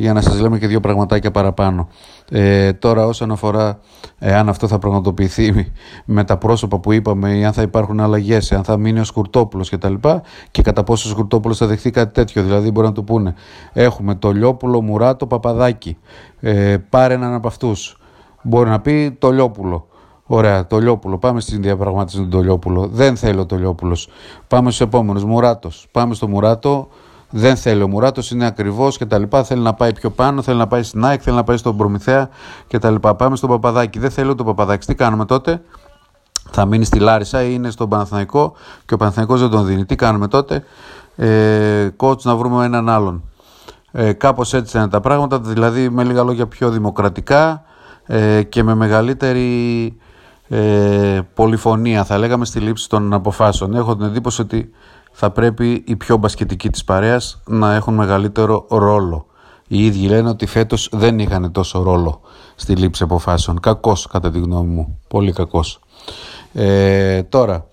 για 0.00 0.12
να 0.12 0.20
σας 0.20 0.40
λέμε 0.40 0.58
και 0.58 0.66
δύο 0.66 0.80
πραγματάκια 0.80 1.30
παραπάνω. 1.30 1.88
Ε, 2.30 2.72
τώρα 2.72 3.06
όσον 3.06 3.30
αφορά 3.30 3.78
ε, 4.18 4.34
αν 4.34 4.48
αυτό 4.48 4.68
θα 4.68 4.78
πραγματοποιηθεί 4.78 5.72
με 6.04 6.24
τα 6.24 6.36
πρόσωπα 6.36 6.78
που 6.78 6.92
είπαμε 6.92 7.36
ή 7.36 7.44
αν 7.44 7.52
θα 7.52 7.62
υπάρχουν 7.62 8.00
αλλαγές, 8.00 8.52
αν 8.52 8.64
θα 8.64 8.76
μείνει 8.76 9.00
ο 9.00 9.04
Σκουρτόπουλος 9.04 9.68
και 9.68 9.78
τα 9.78 9.88
λοιπά 9.88 10.22
και 10.50 10.62
κατά 10.62 10.84
πόσο 10.84 11.08
ο 11.08 11.12
Σκουρτόπουλος 11.12 11.58
θα 11.58 11.66
δεχθεί 11.66 11.90
κάτι 11.90 12.12
τέτοιο, 12.12 12.42
δηλαδή 12.42 12.70
μπορεί 12.70 12.86
να 12.86 12.92
του 12.92 13.04
πούνε 13.04 13.34
έχουμε 13.72 14.14
το 14.14 14.32
Λιόπουλο, 14.32 14.80
Μουράτο, 14.82 15.26
Παπαδάκι, 15.26 15.96
ε, 16.40 16.76
πάρε 16.88 17.14
έναν 17.14 17.34
από 17.34 17.48
αυτούς. 17.48 17.98
Μπορεί 18.42 18.70
να 18.70 18.80
πει 18.80 19.16
το 19.18 19.30
Λιόπουλο. 19.30 19.86
Ωραία, 20.26 20.66
το 20.66 20.78
Λιόπουλο. 20.78 21.18
Πάμε 21.18 21.40
στην 21.40 21.62
διαπραγμάτευση 21.62 22.20
με 22.20 22.26
τον 22.26 22.42
Λιόπουλο. 22.42 22.88
Δεν 22.92 23.16
θέλω 23.16 23.46
το 23.46 23.56
Λιόπουλο. 23.56 23.96
Πάμε 24.48 24.70
στους 24.70 24.86
επόμενους. 24.86 25.24
Μουράτος. 25.24 25.86
Πάμε 25.90 26.14
στο 26.14 26.28
Μουράτο 26.28 26.88
δεν 27.30 27.56
θέλει 27.56 27.82
ο 27.82 27.88
Μουράτος, 27.88 28.30
είναι 28.30 28.46
ακριβώς 28.46 28.98
κτλ. 28.98 29.22
Θέλει 29.44 29.62
να 29.62 29.74
πάει 29.74 29.92
πιο 29.92 30.10
πάνω, 30.10 30.42
θέλει 30.42 30.58
να 30.58 30.66
πάει 30.66 30.82
στην 30.82 31.04
ΑΕΚ, 31.04 31.20
θέλει 31.24 31.36
να 31.36 31.44
πάει 31.44 31.56
στον 31.56 31.76
Προμηθέα 31.76 32.28
κτλ. 32.68 32.94
Πάμε 32.94 33.36
στον 33.36 33.48
Παπαδάκη. 33.48 33.98
Δεν 33.98 34.10
θέλει 34.10 34.34
τον 34.34 34.46
Παπαδάκης. 34.46 34.86
Τι 34.86 34.94
κάνουμε 34.94 35.24
τότε, 35.24 35.62
θα 36.50 36.64
μείνει 36.64 36.84
στη 36.84 36.98
Λάρισα 36.98 37.42
ή 37.42 37.50
είναι 37.52 37.70
στον 37.70 37.88
Παναθηναϊκό 37.88 38.52
και 38.86 38.94
ο 38.94 38.96
Παναθηναϊκός 38.96 39.40
δεν 39.40 39.50
τον 39.50 39.66
δίνει. 39.66 39.84
Τι 39.84 39.94
κάνουμε 39.94 40.28
τότε, 40.28 40.64
ε, 41.16 41.88
coach 41.96 42.20
να 42.22 42.36
βρούμε 42.36 42.64
έναν 42.64 42.88
άλλον. 42.88 43.22
Ε, 43.92 44.12
Κάπως 44.12 44.54
έτσι 44.54 44.78
είναι 44.78 44.88
τα 44.88 45.00
πράγματα, 45.00 45.40
δηλαδή 45.40 45.88
με 45.88 46.04
λίγα 46.04 46.22
λόγια 46.22 46.46
πιο 46.46 46.70
δημοκρατικά 46.70 47.62
ε, 48.06 48.42
και 48.42 48.62
με 48.62 48.74
μεγαλύτερη 48.74 49.96
ε, 50.48 51.20
πολυφωνία 51.34 52.04
θα 52.04 52.18
λέγαμε 52.18 52.44
στη 52.44 52.60
λήψη 52.60 52.88
των 52.88 53.12
αποφάσεων. 53.12 53.74
Έχω 53.74 53.96
την 53.96 54.06
εντύπωση 54.06 54.40
ότι 54.40 54.70
θα 55.22 55.30
πρέπει 55.30 55.82
οι 55.86 55.96
πιο 55.96 56.16
μπασκετικοί 56.16 56.70
της 56.70 56.84
παρέας 56.84 57.40
να 57.46 57.74
έχουν 57.74 57.94
μεγαλύτερο 57.94 58.66
ρόλο. 58.68 59.26
Οι 59.68 59.84
ίδιοι 59.84 60.06
λένε 60.06 60.28
ότι 60.28 60.46
φέτος 60.46 60.88
δεν 60.92 61.18
είχαν 61.18 61.52
τόσο 61.52 61.82
ρόλο 61.82 62.20
στη 62.54 62.74
λήψη 62.74 63.02
αποφάσεων. 63.02 63.60
Κακός 63.60 64.06
κατά 64.06 64.30
τη 64.30 64.38
γνώμη 64.38 64.74
μου. 64.74 64.98
Πολύ 65.08 65.32
κακός. 65.32 65.80
Ε, 66.52 67.22
τώρα, 67.22 67.66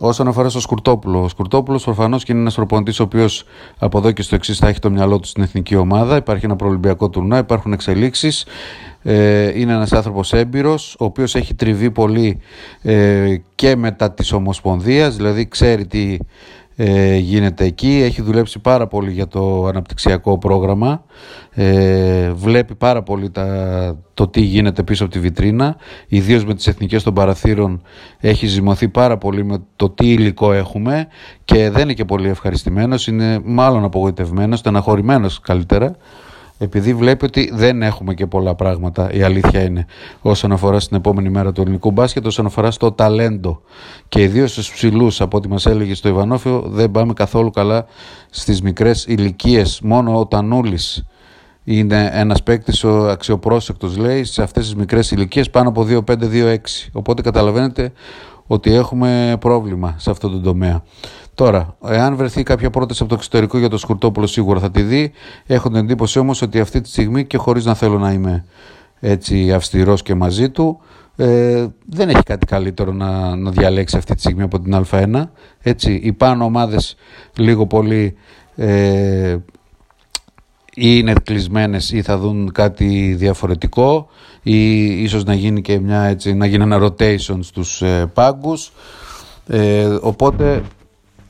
Όσον 0.00 0.28
αφορά 0.28 0.48
στο 0.48 0.60
Σκουρτόπουλο, 0.60 1.22
ο 1.22 1.28
Σκουρτόπουλος 1.28 1.84
προφανώς 1.84 2.24
και 2.24 2.32
είναι 2.32 2.40
ένας 2.40 2.54
προπονητής 2.54 3.00
ο 3.00 3.02
οποίος 3.02 3.44
από 3.78 3.98
εδώ 3.98 4.10
και 4.12 4.22
στο 4.22 4.34
εξής 4.34 4.58
θα 4.58 4.68
έχει 4.68 4.78
το 4.78 4.90
μυαλό 4.90 5.18
του 5.18 5.26
στην 5.26 5.42
εθνική 5.42 5.76
ομάδα. 5.76 6.16
Υπάρχει 6.16 6.44
ένα 6.44 6.56
προολυμπιακό 6.56 7.08
τουρνά, 7.08 7.38
υπάρχουν 7.38 7.72
εξελίξεις. 7.72 8.46
Ε, 9.02 9.60
είναι 9.60 9.72
ένας 9.72 9.92
άνθρωπος 9.92 10.32
έμπειρος, 10.32 10.96
ο 10.98 11.04
οποίος 11.04 11.34
έχει 11.34 11.54
τριβεί 11.54 11.90
πολύ 11.90 12.40
ε, 12.82 13.36
και 13.54 13.76
μετά 13.76 14.12
της 14.12 14.32
Ομοσπονδίας, 14.32 15.16
δηλαδή 15.16 15.48
ξέρει 15.48 15.86
τι 15.86 16.16
ε, 16.80 17.16
γίνεται 17.16 17.64
εκεί, 17.64 18.00
έχει 18.04 18.22
δουλέψει 18.22 18.58
πάρα 18.58 18.86
πολύ 18.86 19.10
για 19.10 19.26
το 19.26 19.66
αναπτυξιακό 19.66 20.38
πρόγραμμα, 20.38 21.04
ε, 21.50 22.30
βλέπει 22.32 22.74
πάρα 22.74 23.02
πολύ 23.02 23.30
τα, 23.30 23.98
το 24.14 24.28
τι 24.28 24.40
γίνεται 24.40 24.82
πίσω 24.82 25.04
από 25.04 25.12
τη 25.12 25.18
βιτρίνα, 25.18 25.76
ιδίως 26.08 26.44
με 26.44 26.54
τις 26.54 26.66
εθνικές 26.66 27.02
των 27.02 27.14
παραθύρων 27.14 27.82
έχει 28.20 28.46
ζυμωθεί 28.46 28.88
πάρα 28.88 29.18
πολύ 29.18 29.44
με 29.44 29.58
το 29.76 29.90
τι 29.90 30.12
υλικό 30.12 30.52
έχουμε 30.52 31.06
και 31.44 31.70
δεν 31.70 31.82
είναι 31.82 31.92
και 31.92 32.04
πολύ 32.04 32.28
ευχαριστημένος, 32.28 33.06
είναι 33.06 33.40
μάλλον 33.44 33.84
απογοητευμένος, 33.84 34.58
στεναχωρημένος 34.58 35.40
καλύτερα, 35.40 35.96
επειδή 36.58 36.94
βλέπει 36.94 37.24
ότι 37.24 37.50
δεν 37.54 37.82
έχουμε 37.82 38.14
και 38.14 38.26
πολλά 38.26 38.54
πράγματα, 38.54 39.12
η 39.12 39.22
αλήθεια 39.22 39.62
είναι, 39.62 39.86
όσον 40.20 40.52
αφορά 40.52 40.80
στην 40.80 40.96
επόμενη 40.96 41.28
μέρα 41.28 41.52
του 41.52 41.60
ελληνικού 41.60 41.90
μπάσκετ, 41.90 42.26
όσον 42.26 42.46
αφορά 42.46 42.70
στο 42.70 42.92
ταλέντο. 42.92 43.62
Και 44.08 44.22
ιδίως 44.22 44.50
στους 44.50 44.72
ψηλούς, 44.72 45.20
από 45.20 45.36
ό,τι 45.36 45.48
μας 45.48 45.66
έλεγε 45.66 45.94
στο 45.94 46.08
Ιβανόφιο, 46.08 46.64
δεν 46.66 46.90
πάμε 46.90 47.12
καθόλου 47.12 47.50
καλά 47.50 47.86
στις 48.30 48.62
μικρές 48.62 49.04
ηλικίες. 49.04 49.80
Μόνο 49.82 50.18
ο 50.18 50.26
Τανούλης 50.26 51.04
είναι 51.64 52.10
ένας 52.12 52.42
παίκτης, 52.42 52.84
ο 52.84 53.08
αξιοπρόσεκτος, 53.08 53.96
λέει, 53.96 54.24
σε 54.24 54.42
αυτές 54.42 54.64
τις 54.64 54.74
μικρές 54.74 55.10
ηλικίες 55.10 55.50
πάνω 55.50 55.68
από 55.68 55.82
2-5-2-6. 55.84 56.88
Οπότε 56.92 57.22
καταλαβαίνετε 57.22 57.92
ότι 58.46 58.74
έχουμε 58.74 59.36
πρόβλημα 59.40 59.94
σε 59.98 60.10
αυτό 60.10 60.28
το 60.28 60.40
τομέα. 60.40 60.82
Τώρα, 61.38 61.76
εάν 61.84 62.16
βρεθεί 62.16 62.42
κάποια 62.42 62.70
πρόταση 62.70 63.00
από 63.00 63.10
το 63.10 63.16
εξωτερικό 63.16 63.58
για 63.58 63.68
το 63.68 63.78
Σκουρτόπουλο, 63.78 64.26
σίγουρα 64.26 64.60
θα 64.60 64.70
τη 64.70 64.82
δει. 64.82 65.12
Έχω 65.46 65.68
την 65.68 65.76
εντύπωση 65.76 66.18
όμως 66.18 66.42
ότι 66.42 66.60
αυτή 66.60 66.80
τη 66.80 66.88
στιγμή 66.88 67.26
και 67.26 67.36
χωρίς 67.36 67.64
να 67.64 67.74
θέλω 67.74 67.98
να 67.98 68.12
είμαι 68.12 68.44
έτσι 69.00 69.52
αυστηρός 69.52 70.02
και 70.02 70.14
μαζί 70.14 70.50
του, 70.50 70.80
ε, 71.16 71.66
δεν 71.86 72.08
έχει 72.08 72.22
κάτι 72.22 72.46
καλύτερο 72.46 72.92
να, 72.92 73.36
να 73.36 73.50
διαλέξει 73.50 73.96
αυτή 73.96 74.14
τη 74.14 74.20
στιγμή 74.20 74.42
από 74.42 74.60
την 74.60 74.84
Α1. 74.90 75.22
Έτσι, 75.60 75.92
οι 75.92 76.12
πάνω 76.12 76.44
ομάδες 76.44 76.96
λίγο 77.36 77.66
πολύ 77.66 78.14
ε, 78.56 79.36
ή 80.74 80.96
είναι 80.98 81.12
κλεισμένες 81.24 81.92
ή 81.92 82.02
θα 82.02 82.18
δουν 82.18 82.52
κάτι 82.52 83.14
διαφορετικό 83.18 84.08
ή 84.42 84.84
ίσως 85.02 85.24
να 85.24 85.34
γίνει 85.34 85.60
και 85.60 85.78
μια 85.78 86.02
έτσι, 86.02 86.34
να 86.34 86.46
γίνει 86.46 86.62
ένα 86.62 86.78
rotation 86.82 87.38
στους 87.40 87.82
ε, 87.82 88.10
πάγκους. 88.14 88.72
Ε, 89.46 89.84
οπότε 90.00 90.62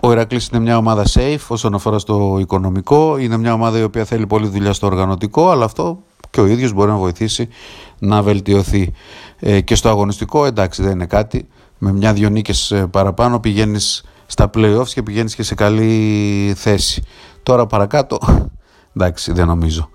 ο 0.09 0.12
Ηρακλής 0.12 0.49
είναι 0.49 0.61
μια 0.61 0.77
ομάδα 0.77 1.05
safe 1.15 1.47
όσον 1.49 1.75
αφορά 1.75 1.99
στο 1.99 2.37
οικονομικό, 2.41 3.19
είναι 3.19 3.37
μια 3.37 3.53
ομάδα 3.53 3.79
η 3.79 3.83
οποία 3.83 4.05
θέλει 4.05 4.27
πολύ 4.27 4.49
δουλειά 4.49 4.73
στο 4.73 4.87
οργανωτικό, 4.87 5.50
αλλά 5.50 5.65
αυτό 5.65 5.99
και 6.31 6.41
ο 6.41 6.47
ίδιος 6.47 6.73
μπορεί 6.73 6.91
να 6.91 6.97
βοηθήσει 6.97 7.49
να 7.99 8.23
βελτιωθεί. 8.23 8.93
Ε, 9.38 9.61
και 9.61 9.75
στο 9.75 9.88
αγωνιστικό 9.88 10.45
εντάξει 10.45 10.83
δεν 10.83 10.93
είναι 10.93 11.07
κάτι, 11.07 11.49
με 11.79 11.93
μια-δυο 11.93 12.29
νίκες 12.29 12.71
ε, 12.71 12.87
παραπάνω 12.87 13.41
πηγαίνεις 13.41 14.05
στα 14.27 14.50
playoffs 14.55 14.88
και 14.88 15.03
πηγαίνεις 15.03 15.35
και 15.35 15.43
σε 15.43 15.55
καλή 15.55 16.53
θέση. 16.57 17.03
Τώρα 17.43 17.67
παρακάτω, 17.67 18.19
εντάξει 18.97 19.33
δεν 19.33 19.47
νομίζω. 19.47 19.88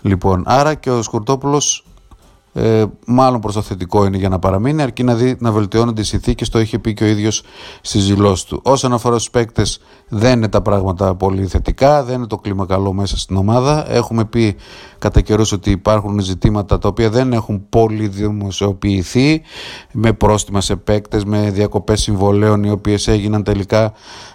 Λοιπόν, 0.00 0.42
άρα 0.46 0.74
και 0.74 0.90
ο 0.90 1.02
Σκουρτόπουλος 1.02 1.84
ε, 2.58 2.84
μάλλον 3.06 3.40
προς 3.40 3.54
το 3.54 3.62
θετικό 3.62 4.04
είναι 4.04 4.16
για 4.16 4.28
να 4.28 4.38
παραμείνει, 4.38 4.82
αρκεί 4.82 5.02
να 5.02 5.14
δει 5.14 5.36
να 5.38 5.50
βελτιώνονται 5.52 6.00
οι 6.00 6.04
συνθήκες. 6.04 6.48
Το 6.48 6.60
είχε 6.60 6.78
πει 6.78 6.94
και 6.94 7.04
ο 7.04 7.06
ίδιος 7.06 7.42
στη 7.80 7.98
δηλώση 7.98 8.46
του. 8.46 8.60
Όσον 8.64 8.92
αφορά 8.92 9.18
στους 9.18 9.30
παίκτες, 9.30 9.80
δεν 10.08 10.32
είναι 10.32 10.48
τα 10.48 10.62
πράγματα 10.62 11.14
πολύ 11.14 11.46
θετικά, 11.46 12.04
δεν 12.04 12.16
είναι 12.16 12.26
το 12.26 12.36
κλίμα 12.36 12.66
καλό 12.66 12.92
μέσα 12.92 13.18
στην 13.18 13.36
ομάδα. 13.36 13.92
Έχουμε 13.92 14.24
πει 14.24 14.56
κατά 14.98 15.20
καιρούς 15.20 15.52
ότι 15.52 15.70
υπάρχουν 15.70 16.20
ζητήματα 16.20 16.78
τα 16.78 16.88
οποία 16.88 17.10
δεν 17.10 17.32
έχουν 17.32 17.66
πολύ 17.68 18.08
δημοσιοποιηθεί, 18.08 19.42
με 19.92 20.12
πρόστιμα 20.12 20.60
σε 20.60 20.76
παίκτες, 20.76 21.24
με 21.24 21.50
διακοπές 21.50 22.00
συμβολέων 22.00 22.64
οι 22.64 22.70
οποίες 22.70 23.08
έγιναν 23.08 23.42
τελικά 23.42 23.92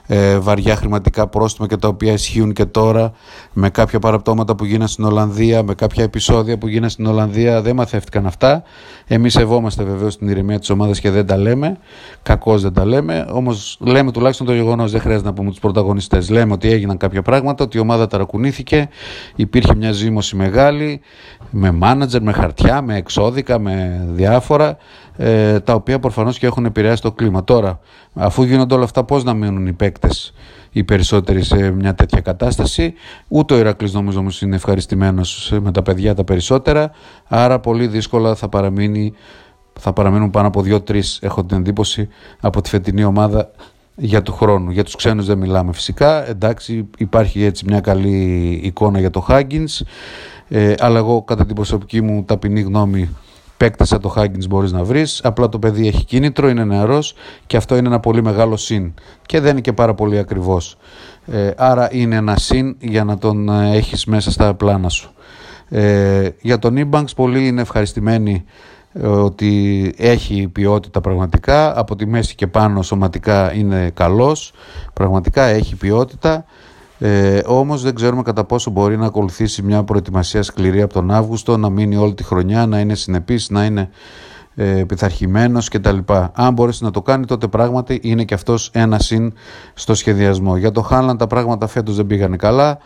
ε, 0.08 0.38
βαριά 0.38 0.76
χρηματικά 0.76 1.28
πρόστιμα 1.28 1.68
και 1.68 1.78
τα 1.78 1.88
οποία 1.88 2.12
ισχύουν 2.12 2.54
και 2.54 2.66
τώρα, 2.66 3.12
με 3.54 3.70
κάποια 3.70 4.00
παραπτώματα 4.00 4.56
που 4.56 4.66
γίνανε 4.66 4.88
στην 4.88 5.04
Ολλανδία, 5.04 5.64
με 5.64 5.74
κάποια 5.74 6.04
επεισόδια 6.04 6.58
που 6.58 6.68
γίνανε 6.68 6.90
στην 6.90 7.06
Ολλανδία. 7.06 7.62
Δεν 7.62 7.76
μαθεύτηκαν 7.76 8.13
αυτά. 8.26 8.64
Εμείς 9.08 9.34
σεβόμαστε 9.34 9.84
βεβαίως 9.84 10.18
την 10.18 10.28
ηρεμία 10.28 10.60
της 10.60 10.70
ομάδας 10.70 11.00
και 11.00 11.10
δεν 11.10 11.26
τα 11.26 11.38
λέμε. 11.38 11.78
Κακώς 12.24 12.62
δεν 12.62 12.74
τα 12.74 12.86
λέμε. 12.86 13.26
Όμως 13.32 13.78
λέμε 13.82 14.12
τουλάχιστον 14.12 14.48
το 14.48 14.54
γεγονός, 14.54 14.92
δεν 14.92 15.02
χρειάζεται 15.02 15.28
να 15.28 15.34
πούμε 15.34 15.50
τους 15.50 15.60
πρωταγωνιστές. 15.60 16.30
Λέμε 16.30 16.54
ότι 16.54 16.72
έγιναν 16.72 16.98
κάποια 16.98 17.22
πράγματα, 17.22 17.64
ότι 17.64 17.78
η 17.78 17.80
ομάδα 17.80 18.08
ταρακουνήθηκε, 18.08 18.90
υπήρχε 19.36 19.76
μια 19.76 19.92
ζήμωση 19.92 20.36
μεγάλη, 20.36 21.02
με 21.50 21.72
μάνατζερ, 21.72 22.22
με 22.22 22.32
χαρτιά, 22.32 22.82
με 22.82 22.96
εξώδικα, 22.96 23.60
με 23.60 24.06
διάφορα, 24.10 24.78
ε, 25.18 25.60
τα 25.60 25.74
οποία 25.74 26.00
προφανώς 26.00 26.38
και 26.40 26.46
έχουν 26.46 26.66
επηρεάσει 26.66 27.02
το 27.02 27.12
κλίμα. 27.12 27.44
Τώρα, 27.44 27.80
αφού 28.14 28.44
γίνονται 28.44 28.74
όλα 28.74 28.84
αυτά, 28.84 29.04
πώς 29.04 29.24
να 29.24 29.34
μείνουν 29.34 29.68
οι 29.68 29.74
παίκτες; 29.74 30.34
Οι 30.74 30.84
περισσότεροι 30.84 31.44
σε 31.44 31.72
μια 31.72 31.94
τέτοια 31.94 32.20
κατάσταση. 32.20 32.94
Ούτε 33.28 33.54
ο 33.54 33.58
Ηρακλής 33.58 33.94
νομίζω 33.94 34.20
όμως 34.20 34.42
είναι 34.42 34.56
ευχαριστημένος 34.56 35.54
με 35.62 35.72
τα 35.72 35.82
παιδιά 35.82 36.16
τα 36.16 36.24
περισσότερα, 36.24 36.92
άρα 37.28 37.60
πολύ 37.60 37.88
δύσκολα 37.88 38.36
θα, 38.36 38.50
παραμείνει, 38.50 39.14
θα 39.80 39.94
παραμείνουν 39.94 40.30
πάνω 40.30 40.48
από 40.48 40.64
2-3, 40.66 41.02
έχω 41.20 41.46
την 41.46 41.58
εντύπωση, 41.58 42.08
από 42.40 42.62
τη 42.62 42.70
φετινή 42.70 43.04
ομάδα 43.04 43.52
για 43.96 44.22
του 44.22 44.34
χρόνου. 44.34 44.72
Για 44.72 44.84
τους 44.84 44.96
ξένους 44.96 45.26
δεν 45.26 45.38
μιλάμε 45.38 45.74
φυσικά, 45.74 46.30
εντάξει 46.30 46.90
υπάρχει 46.98 47.44
έτσι 47.44 47.66
μια 47.68 47.80
καλή 47.80 48.60
εικόνα 48.64 49.00
για 49.00 49.10
το 49.10 49.26
Huggins, 49.30 49.82
ε, 50.48 50.74
αλλά 50.80 50.98
εγώ 50.98 51.22
κατά 51.24 51.46
την 51.46 51.56
προσωπική 51.56 52.02
μου 52.02 52.24
ταπεινή 52.24 52.62
γνώμη 52.62 53.10
παίκτες 53.58 53.88
σαν 53.88 54.02
το 54.02 54.14
Huggins 54.18 54.48
μπορείς 54.50 54.72
να 54.72 54.84
βρεις. 54.84 55.22
Απλά 55.24 55.50
το 55.50 55.60
παιδί 55.60 55.88
έχει 55.88 56.06
κίνητρο, 56.06 56.50
είναι 56.50 56.64
νεαρός 56.64 57.16
και 57.48 57.58
αυτό 57.58 57.76
είναι 57.76 57.88
ένα 57.88 58.00
πολύ 58.00 58.24
μεγάλο 58.24 58.58
συν. 58.58 58.94
Και 59.26 59.40
δεν 59.40 59.52
είναι 59.52 59.62
και 59.62 59.74
πάρα 59.74 59.94
πολύ 59.94 60.18
ακριβώς. 60.18 60.78
Ε, 61.26 61.52
άρα 61.58 61.90
είναι 61.92 62.16
ένα 62.16 62.36
συν 62.38 62.76
για 62.80 63.04
να 63.04 63.18
τον 63.18 63.50
ε, 63.50 63.76
έχεις 63.76 64.06
μέσα 64.06 64.32
στα 64.32 64.54
πλάνα 64.54 64.90
σου. 64.90 65.12
Ε, 65.70 66.30
για 66.42 66.60
τον 66.60 66.76
Ebanks 66.78 67.16
πολλοί 67.16 67.48
είναι 67.48 67.62
ευχαριστημένοι 67.62 68.46
ε, 68.94 69.08
ότι 69.08 69.94
έχει 69.98 70.48
ποιότητα 70.48 71.02
πραγματικά 71.02 71.80
από 71.80 71.96
τη 71.96 72.06
μέση 72.06 72.36
και 72.36 72.48
πάνω 72.48 72.82
σωματικά 72.82 73.54
είναι 73.54 73.92
καλός 73.94 74.54
πραγματικά 74.94 75.44
έχει 75.44 75.76
ποιότητα 75.76 76.46
ε, 77.06 77.42
όμως 77.46 77.82
δεν 77.82 77.96
ξέρουμε 77.96 78.22
κατά 78.22 78.44
πόσο 78.44 78.70
μπορεί 78.70 78.98
να 78.98 79.06
ακολουθήσει 79.06 79.62
μια 79.62 79.84
προετοιμασία 79.84 80.44
σκληρή 80.44 80.82
από 80.82 80.94
τον 80.94 81.12
Αύγουστο, 81.12 81.58
να 81.58 81.70
μείνει 81.70 81.96
όλη 81.96 82.14
τη 82.14 82.24
χρονιά, 82.24 82.66
να 82.66 82.80
είναι 82.80 82.96
συνεπής, 82.96 83.50
να 83.50 83.66
είναι 83.66 83.90
ε, 84.56 84.84
πειθαρχημένος 84.88 85.70
κτλ. 85.70 85.98
Αν 86.34 86.54
μπορέσει 86.54 86.84
να 86.84 86.92
το 86.92 87.02
κάνει 87.02 87.26
τότε 87.26 87.48
πράγματι 87.48 88.00
είναι 88.04 88.24
και 88.24 88.34
αυτός 88.34 88.70
ένα 88.74 89.00
συν 89.00 89.34
στο 89.74 89.94
σχεδιασμό. 89.94 90.58
Για 90.58 90.72
το 90.72 90.82
Χάνλαν 90.82 91.18
τα 91.18 91.28
πράγματα 91.28 91.68
φέτος 91.68 91.96
δεν 91.96 92.06
πήγανε 92.08 92.36
καλά. 92.36 92.78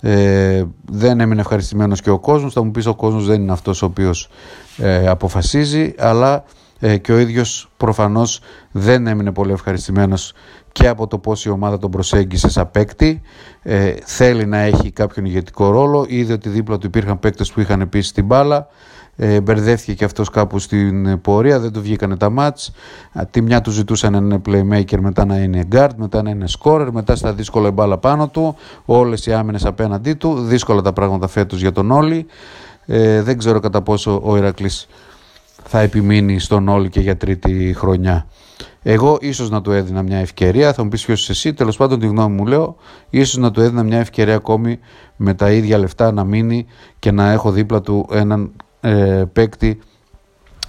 Ε, 0.00 0.64
δεν 0.84 1.20
έμεινε 1.20 1.40
ευχαριστημένος 1.40 2.00
και 2.00 2.10
ο 2.10 2.18
κόσμος. 2.18 2.52
Θα 2.52 2.64
μου 2.64 2.70
πεις 2.70 2.86
ο 2.86 2.94
κόσμος 2.94 3.26
δεν 3.26 3.40
είναι 3.42 3.52
αυτός 3.52 3.82
ο 3.82 3.86
οποίος 3.86 4.28
ε, 4.76 5.08
αποφασίζει 5.08 5.94
αλλά 5.98 6.44
ε, 6.84 6.96
και 6.96 7.12
ο 7.12 7.18
ίδιος 7.18 7.70
προφανώς 7.76 8.40
δεν 8.70 9.06
έμεινε 9.06 9.32
πολύ 9.32 9.52
ευχαριστημένος 9.52 10.32
και 10.72 10.88
από 10.88 11.06
το 11.06 11.18
πώς 11.18 11.44
η 11.44 11.48
ομάδα 11.50 11.78
τον 11.78 11.90
προσέγγισε 11.90 12.48
σαν 12.48 12.70
παίκτη. 12.70 13.22
Ε, 13.62 13.94
θέλει 14.04 14.46
να 14.46 14.58
έχει 14.58 14.90
κάποιον 14.90 15.24
ηγετικό 15.24 15.70
ρόλο. 15.70 16.04
Είδε 16.08 16.32
ότι 16.32 16.48
δίπλα 16.48 16.78
του 16.78 16.86
υπήρχαν 16.86 17.18
παίκτες 17.18 17.52
που 17.52 17.60
είχαν 17.60 17.80
επίση 17.80 18.14
την 18.14 18.24
μπάλα. 18.24 18.68
Ε, 19.16 19.40
μπερδεύτηκε 19.40 19.94
και 19.94 20.04
αυτός 20.04 20.30
κάπου 20.30 20.58
στην 20.58 21.20
πορεία, 21.20 21.60
δεν 21.60 21.72
του 21.72 21.82
βγήκανε 21.82 22.16
τα 22.16 22.30
μάτς. 22.30 22.72
Τη 23.30 23.40
μια 23.40 23.60
του 23.60 23.70
ζητούσαν 23.70 24.12
να 24.12 24.18
είναι 24.18 24.40
playmaker, 24.46 24.98
μετά 25.00 25.24
να 25.24 25.36
είναι 25.36 25.68
guard, 25.72 25.90
μετά 25.96 26.22
να 26.22 26.30
είναι 26.30 26.44
scorer, 26.58 26.88
μετά 26.92 27.16
στα 27.16 27.32
δύσκολα 27.32 27.70
μπάλα 27.70 27.98
πάνω 27.98 28.28
του, 28.28 28.56
όλες 28.84 29.26
οι 29.26 29.32
άμυνες 29.32 29.64
απέναντί 29.64 30.14
του. 30.14 30.40
Δύσκολα 30.40 30.82
τα 30.82 30.92
πράγματα 30.92 31.26
φέτος 31.26 31.60
για 31.60 31.72
τον 31.72 31.90
Όλη. 31.90 32.26
Ε, 32.86 33.22
δεν 33.22 33.38
ξέρω 33.38 33.60
κατά 33.60 33.82
πόσο 33.82 34.20
ο 34.24 34.36
Ηρακλής 34.36 34.88
θα 35.64 35.80
επιμείνει 35.80 36.38
στον 36.38 36.68
Όλη 36.68 36.88
και 36.88 37.00
για 37.00 37.16
τρίτη 37.16 37.74
χρονιά. 37.76 38.26
Εγώ 38.82 39.18
ίσως 39.20 39.50
να 39.50 39.60
του 39.62 39.72
έδινα 39.72 40.02
μια 40.02 40.18
ευκαιρία, 40.18 40.72
θα 40.72 40.82
μου 40.82 40.88
πεις 40.88 41.04
ποιος 41.04 41.28
εσύ, 41.28 41.54
τέλος 41.54 41.76
πάντων 41.76 41.98
τη 41.98 42.06
γνώμη 42.06 42.34
μου 42.34 42.46
λέω, 42.46 42.76
ίσως 43.10 43.36
να 43.36 43.50
του 43.50 43.60
έδινα 43.60 43.82
μια 43.82 43.98
ευκαιρία 43.98 44.34
ακόμη 44.34 44.78
με 45.16 45.34
τα 45.34 45.50
ίδια 45.50 45.78
λεφτά 45.78 46.12
να 46.12 46.24
μείνει 46.24 46.66
και 46.98 47.10
να 47.10 47.30
έχω 47.30 47.50
δίπλα 47.50 47.80
του 47.80 48.08
έναν 48.12 48.52
ε, 48.80 49.24
παίκτη 49.32 49.78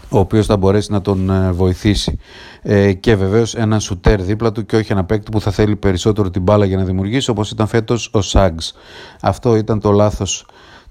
ο 0.10 0.20
οποίος 0.20 0.46
θα 0.46 0.58
μπορέσει 0.58 0.92
να 0.92 1.02
τον 1.02 1.30
ε, 1.30 1.52
βοηθήσει 1.52 2.20
ε, 2.62 2.94
και 2.94 3.16
βεβαίως 3.16 3.56
έναν 3.56 3.80
σουτέρ 3.80 4.22
δίπλα 4.22 4.52
του 4.52 4.66
και 4.66 4.76
όχι 4.76 4.92
ένα 4.92 5.04
παίκτη 5.04 5.32
που 5.32 5.42
θα 5.42 5.52
θέλει 5.52 5.76
περισσότερο 5.76 6.30
την 6.30 6.42
μπάλα 6.42 6.66
για 6.66 6.78
να 6.78 6.84
δημιουργήσει 6.84 7.30
όπως 7.30 7.52
ήταν 7.52 7.68
φέτος 7.68 8.10
ο 8.14 8.22
Σάγκς. 8.22 8.74
Αυτό 9.22 9.56
ήταν 9.56 9.80
το 9.80 9.92
λάθος 9.92 10.46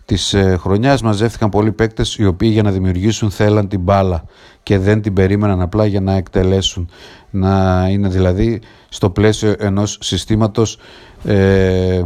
της 0.05 0.35
ε, 0.35 0.57
χρονιάς 0.61 1.03
μαζεύτηκαν 1.03 1.49
πολλοί 1.49 1.73
παίκτες 1.73 2.17
οι 2.17 2.25
οποίοι 2.25 2.51
για 2.53 2.63
να 2.63 2.71
δημιουργήσουν 2.71 3.31
θέλαν 3.31 3.69
την 3.69 3.81
μπάλα 3.81 4.25
και 4.63 4.79
δεν 4.79 5.03
την 5.03 5.13
περίμεναν 5.13 5.61
απλά 5.61 5.87
για 5.87 6.01
να 6.01 6.13
εκτελέσουν 6.13 6.91
να 7.31 7.87
είναι 7.91 8.09
δηλαδή 8.09 8.61
στο 8.89 9.11
πλαίσιο 9.11 9.55
ενός 9.59 9.99
συστήματος 10.01 10.79
ε, 11.25 12.03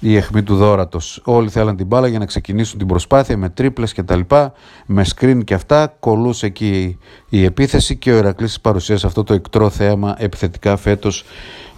η 0.00 0.16
αιχμή 0.16 0.42
του 0.42 0.56
δόρατος. 0.56 1.20
Όλοι 1.24 1.48
θέλαν 1.48 1.76
την 1.76 1.86
μπάλα 1.86 2.06
για 2.06 2.18
να 2.18 2.26
ξεκινήσουν 2.26 2.78
την 2.78 2.86
προσπάθεια 2.86 3.36
με 3.36 3.48
τρίπλες 3.48 3.92
και 3.92 4.02
τα 4.02 4.16
λοιπά, 4.16 4.52
με 4.86 5.04
screen 5.14 5.40
και 5.44 5.54
αυτά, 5.54 5.96
κολούσε 6.00 6.46
εκεί 6.46 6.98
η 7.28 7.44
επίθεση 7.44 7.96
και 7.96 8.12
ο 8.12 8.16
Ηρακλής 8.16 8.60
παρουσίασε 8.60 9.06
αυτό 9.06 9.24
το 9.24 9.34
εκτρό 9.34 9.70
θέαμα 9.70 10.14
επιθετικά 10.18 10.76
φέτος 10.76 11.24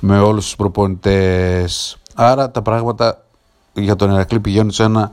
με 0.01 0.19
όλους 0.19 0.45
τους 0.45 0.57
προπονητές. 0.57 1.99
Άρα 2.15 2.51
τα 2.51 2.63
πράγματα 2.63 3.24
για 3.75 3.97
τον 3.97 4.11
Ηρακλή 4.11 4.41
πηγαίνουν 4.41 4.71
σε 4.71 4.83
ένα 4.83 5.11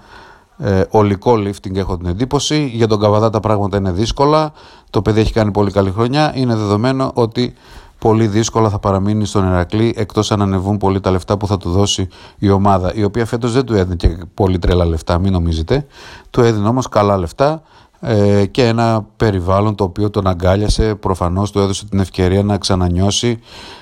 ε, 0.58 0.84
ολικό 0.90 1.34
lifting 1.34 1.76
έχω 1.76 1.98
την 1.98 2.08
εντύπωση. 2.08 2.66
Για 2.74 2.88
τον 2.88 3.00
Καβαδά 3.00 3.30
τα 3.30 3.40
πράγματα 3.40 3.78
είναι 3.78 3.92
δύσκολα. 3.92 4.54
Το 4.90 5.02
παιδί 5.02 5.20
έχει 5.20 5.34
κάνει 5.34 5.52
πολύ 5.52 5.72
καλή 5.72 5.92
χρονιά. 5.92 6.32
Είναι 6.36 6.56
δεδομένο 6.56 7.12
ότι 7.14 7.54
πολύ 8.02 8.28
δύσκολα 8.28 8.70
θα 8.70 8.80
παραμείνει 8.80 9.26
στον 9.26 9.46
Ερακλή 9.46 9.94
εκτός 9.98 10.32
αν 10.32 10.42
ανεβούν 10.42 10.78
πολύ 10.78 11.00
τα 11.00 11.12
λεφτά 11.12 11.38
που 11.38 11.48
θα 11.48 11.58
του 11.58 11.70
δώσει 11.72 12.08
η 12.38 12.50
ομάδα 12.50 12.94
η 12.94 13.04
οποία 13.04 13.26
φέτος 13.26 13.54
δεν 13.54 13.66
του 13.66 13.74
έδινε 13.74 13.96
και 13.96 14.18
πολύ 14.34 14.60
τρέλα 14.60 14.86
λεφτά 14.86 15.20
μην 15.20 15.32
νομίζετε 15.32 15.86
του 16.30 16.42
έδινε 16.42 16.68
όμως 16.68 16.90
καλά 16.90 17.18
λεφτά 17.18 17.62
ε, 18.04 18.46
και 18.46 18.68
ένα 18.68 19.06
περιβάλλον 19.18 19.76
το 19.76 19.84
οποίο 19.84 20.10
τον 20.10 20.28
αγκάλιασε 20.28 20.96
προφανώς 20.96 21.52
του 21.52 21.60
έδωσε 21.60 21.86
την 21.86 22.00
ευκαιρία 22.00 22.44
να 22.44 22.58
ξανανιώσει 22.58 23.40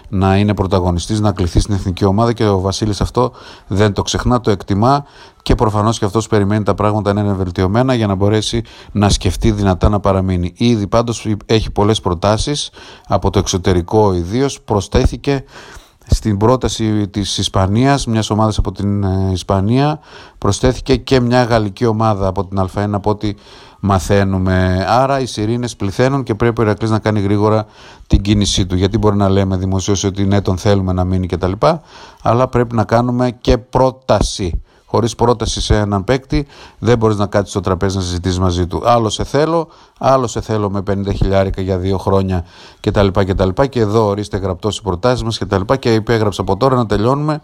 να 0.09 0.38
είναι 0.38 0.53
πρωταγωνιστής, 0.53 1.19
να 1.19 1.31
κληθεί 1.31 1.59
στην 1.59 1.73
εθνική 1.73 2.05
ομάδα 2.05 2.33
και 2.33 2.47
ο 2.47 2.59
Βασίλης 2.59 3.01
αυτό 3.01 3.31
δεν 3.67 3.93
το 3.93 4.01
ξεχνά, 4.01 4.41
το 4.41 4.51
εκτιμά 4.51 5.05
και 5.41 5.55
προφανώς 5.55 5.99
και 5.99 6.05
αυτός 6.05 6.27
περιμένει 6.27 6.63
τα 6.63 6.73
πράγματα 6.73 7.13
να 7.13 7.21
είναι 7.21 7.33
βελτιωμένα 7.33 7.93
για 7.93 8.07
να 8.07 8.15
μπορέσει 8.15 8.61
να 8.91 9.09
σκεφτεί 9.09 9.51
δυνατά 9.51 9.89
να 9.89 9.99
παραμείνει. 9.99 10.53
Ήδη 10.55 10.88
πάντως 10.88 11.27
έχει 11.45 11.71
πολλές 11.71 12.01
προτάσεις 12.01 12.69
από 13.07 13.29
το 13.29 13.39
εξωτερικό 13.39 14.13
ιδίως 14.13 14.61
προσθέθηκε 14.61 15.43
στην 16.11 16.38
πρόταση 16.38 17.07
της 17.07 17.38
Ισπανίας, 17.38 18.05
μιας 18.05 18.29
ομάδας 18.29 18.57
από 18.57 18.71
την 18.71 19.03
ε, 19.03 19.29
Ισπανία, 19.31 19.99
προσθέθηκε 20.38 20.95
και 20.95 21.19
μια 21.19 21.43
γαλλική 21.43 21.85
ομάδα 21.85 22.27
από 22.27 22.45
την 22.45 22.59
Α1 22.59 22.88
από 22.91 23.09
ό,τι 23.09 23.33
μαθαίνουμε. 23.79 24.86
Άρα 24.88 25.19
οι 25.19 25.25
σιρήνες 25.25 25.75
πληθαίνουν 25.75 26.24
και 26.24 26.36
πρέπει 26.36 26.62
ο 26.62 26.63
Ηρακλής 26.63 26.89
να 26.89 27.00
κάνει 27.00 27.19
γρήγορα 27.19 27.65
την 28.07 28.21
κίνησή 28.21 28.65
του. 28.65 28.75
Γιατί 28.75 28.98
μπορεί 28.98 29.15
να 29.15 29.29
λέμε 29.29 29.57
δημοσίως 29.57 30.03
ότι 30.03 30.25
ναι 30.25 30.41
τον 30.41 30.57
θέλουμε 30.57 30.93
να 30.93 31.03
μείνει 31.03 31.27
κτλ. 31.27 31.51
Αλλά 32.21 32.48
πρέπει 32.48 32.75
να 32.75 32.83
κάνουμε 32.83 33.31
και 33.41 33.57
πρόταση. 33.57 34.62
Χωρίς 34.86 35.15
πρόταση 35.15 35.62
σε 35.62 35.75
έναν 35.75 36.03
παίκτη, 36.03 36.48
δεν 36.79 36.98
μπορείς 36.98 37.17
να 37.17 37.25
κάτσεις 37.25 37.51
στο 37.51 37.59
τραπέζι 37.59 37.95
να 37.95 38.01
συζητήσεις 38.01 38.39
μαζί 38.39 38.67
του. 38.67 38.81
Άλλο 38.86 39.09
σε 39.09 39.24
θέλω, 39.24 39.67
άλλο 39.98 40.27
σε 40.27 40.41
θέλω 40.41 40.69
με 40.69 40.83
50 40.91 41.13
χιλιάρικα 41.15 41.62
για 41.62 41.77
δύο 41.77 41.98
χρόνια 41.98 42.45
κτλ. 42.79 43.07
Και, 43.07 43.67
και 43.69 43.79
εδώ 43.79 44.05
ορίστε 44.05 44.38
γραπτός 44.38 44.77
οι 44.77 44.81
προτάσεις 44.81 45.24
μας 45.24 45.38
κτλ. 45.38 45.62
Και, 45.65 45.75
και 45.75 45.93
υπέγραψα 45.93 46.41
από 46.41 46.57
τώρα 46.57 46.75
να 46.75 46.86
τελειώνουμε 46.86 47.41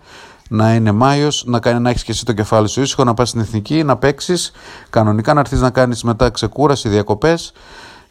να 0.49 0.73
είναι 0.75 0.91
Μάιος, 0.91 1.43
να, 1.47 1.59
κάνει, 1.59 1.79
να 1.79 1.89
έχεις 1.89 2.03
και 2.03 2.11
εσύ 2.11 2.25
το 2.25 2.33
κεφάλι 2.33 2.67
σου 2.67 2.81
ήσυχο, 2.81 3.03
να 3.03 3.13
πας 3.13 3.29
στην 3.29 3.41
εθνική, 3.41 3.83
να 3.83 3.97
παίξεις 3.97 4.51
κανονικά, 4.89 5.33
να 5.33 5.39
έρθεις 5.39 5.61
να 5.61 5.69
κάνεις 5.69 6.03
μετά 6.03 6.29
ξεκούραση, 6.29 6.89
διακοπές, 6.89 7.51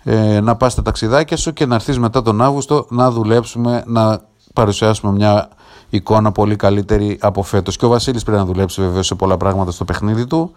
ε, 0.03 0.41
να 0.41 0.57
πας 0.57 0.73
στα 0.73 0.83
ταξιδάκια 0.83 1.37
σου 1.37 1.53
και 1.53 1.67
να 1.67 1.75
έρθεις 1.75 1.99
μετά 1.99 2.23
τον 2.23 2.43
Αύγουστο 2.43 2.87
να 2.91 3.11
δουλέψουμε, 3.11 3.83
να 3.87 4.21
παρουσιάσουμε 4.53 5.13
μια 5.13 5.49
εικόνα 5.89 6.33
πολύ 6.33 6.57
καλύτερη 6.57 7.19
από 7.21 7.43
φέτος. 7.43 7.77
Και 7.77 7.85
ο 7.85 7.89
Βασίλης 7.89 8.23
πρέπει 8.23 8.39
να 8.39 8.45
δουλέψει 8.45 8.81
βεβαίως 8.81 9.07
σε 9.07 9.15
πολλά 9.15 9.37
πράγματα 9.37 9.71
στο 9.71 9.85
παιχνίδι 9.85 10.27
του. 10.27 10.53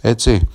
Έτσι. 0.00 0.48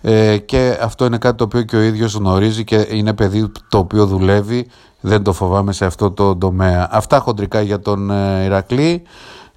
Ε, 0.00 0.38
και 0.38 0.78
αυτό 0.82 1.04
είναι 1.04 1.18
κάτι 1.18 1.36
το 1.36 1.44
οποίο 1.44 1.62
και 1.62 1.76
ο 1.76 1.80
ίδιος 1.80 2.14
γνωρίζει 2.14 2.64
και 2.64 2.86
είναι 2.90 3.12
παιδί 3.12 3.52
το 3.68 3.78
οποίο 3.78 4.06
δουλεύει. 4.06 4.66
Δεν 5.00 5.22
το 5.22 5.32
φοβάμαι 5.32 5.72
σε 5.72 5.84
αυτό 5.84 6.10
το 6.10 6.36
τομέα. 6.36 6.88
Αυτά 6.90 7.18
χοντρικά 7.18 7.60
για 7.60 7.80
τον 7.80 8.10
ε, 8.10 8.44
Ηρακλή. 8.44 9.02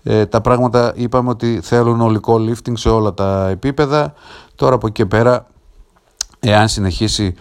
Ε, 0.04 0.26
τα 0.26 0.42
πράγματα 0.42 0.94
είπαμε 0.96 1.30
ότι 1.30 1.60
θέλουν 1.63 2.02
ολικό 2.02 2.36
lifting 2.36 2.74
σε 2.74 2.89
όλα 2.89 3.13
τα 3.13 3.48
επίπεδα. 3.50 4.13
Τώρα 4.56 4.76
από 4.76 4.88
εκεί 4.88 5.06
πέρα, 5.06 5.46
εάν 6.39 6.68
συνεχίσει 6.68 7.36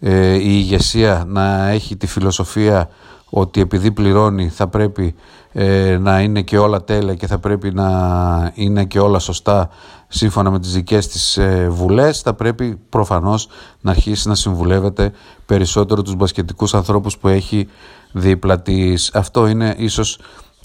ε, 0.00 0.34
η 0.34 0.42
ηγεσία 0.44 1.24
να 1.26 1.68
έχει 1.68 1.96
τη 1.96 2.06
φιλοσοφία 2.06 2.88
ότι 3.30 3.60
επειδή 3.60 3.92
πληρώνει 3.92 4.48
θα 4.48 4.68
πρέπει 4.68 5.14
ε, 5.52 5.98
να 6.00 6.20
είναι 6.20 6.42
και 6.42 6.58
όλα 6.58 6.84
τέλεια 6.84 7.14
και 7.14 7.26
θα 7.26 7.38
πρέπει 7.38 7.74
να 7.74 8.52
είναι 8.54 8.84
και 8.84 8.98
όλα 9.00 9.18
σωστά 9.18 9.68
σύμφωνα 10.08 10.50
με 10.50 10.58
τις 10.58 10.72
δικές 10.72 11.08
της 11.08 11.36
ε, 11.36 11.68
βουλές 11.70 12.20
θα 12.20 12.34
πρέπει 12.34 12.80
προφανώς 12.88 13.48
να 13.80 13.90
αρχίσει 13.90 14.28
να 14.28 14.34
συμβουλεύεται 14.34 15.12
περισσότερο 15.46 16.02
τους 16.02 16.14
μπασκετικούς 16.14 16.74
ανθρώπους 16.74 17.18
που 17.18 17.28
έχει 17.28 17.68
δίπλα 18.12 18.60
της. 18.60 19.10
Αυτό 19.14 19.46
είναι 19.46 19.74
ίσως 19.78 20.18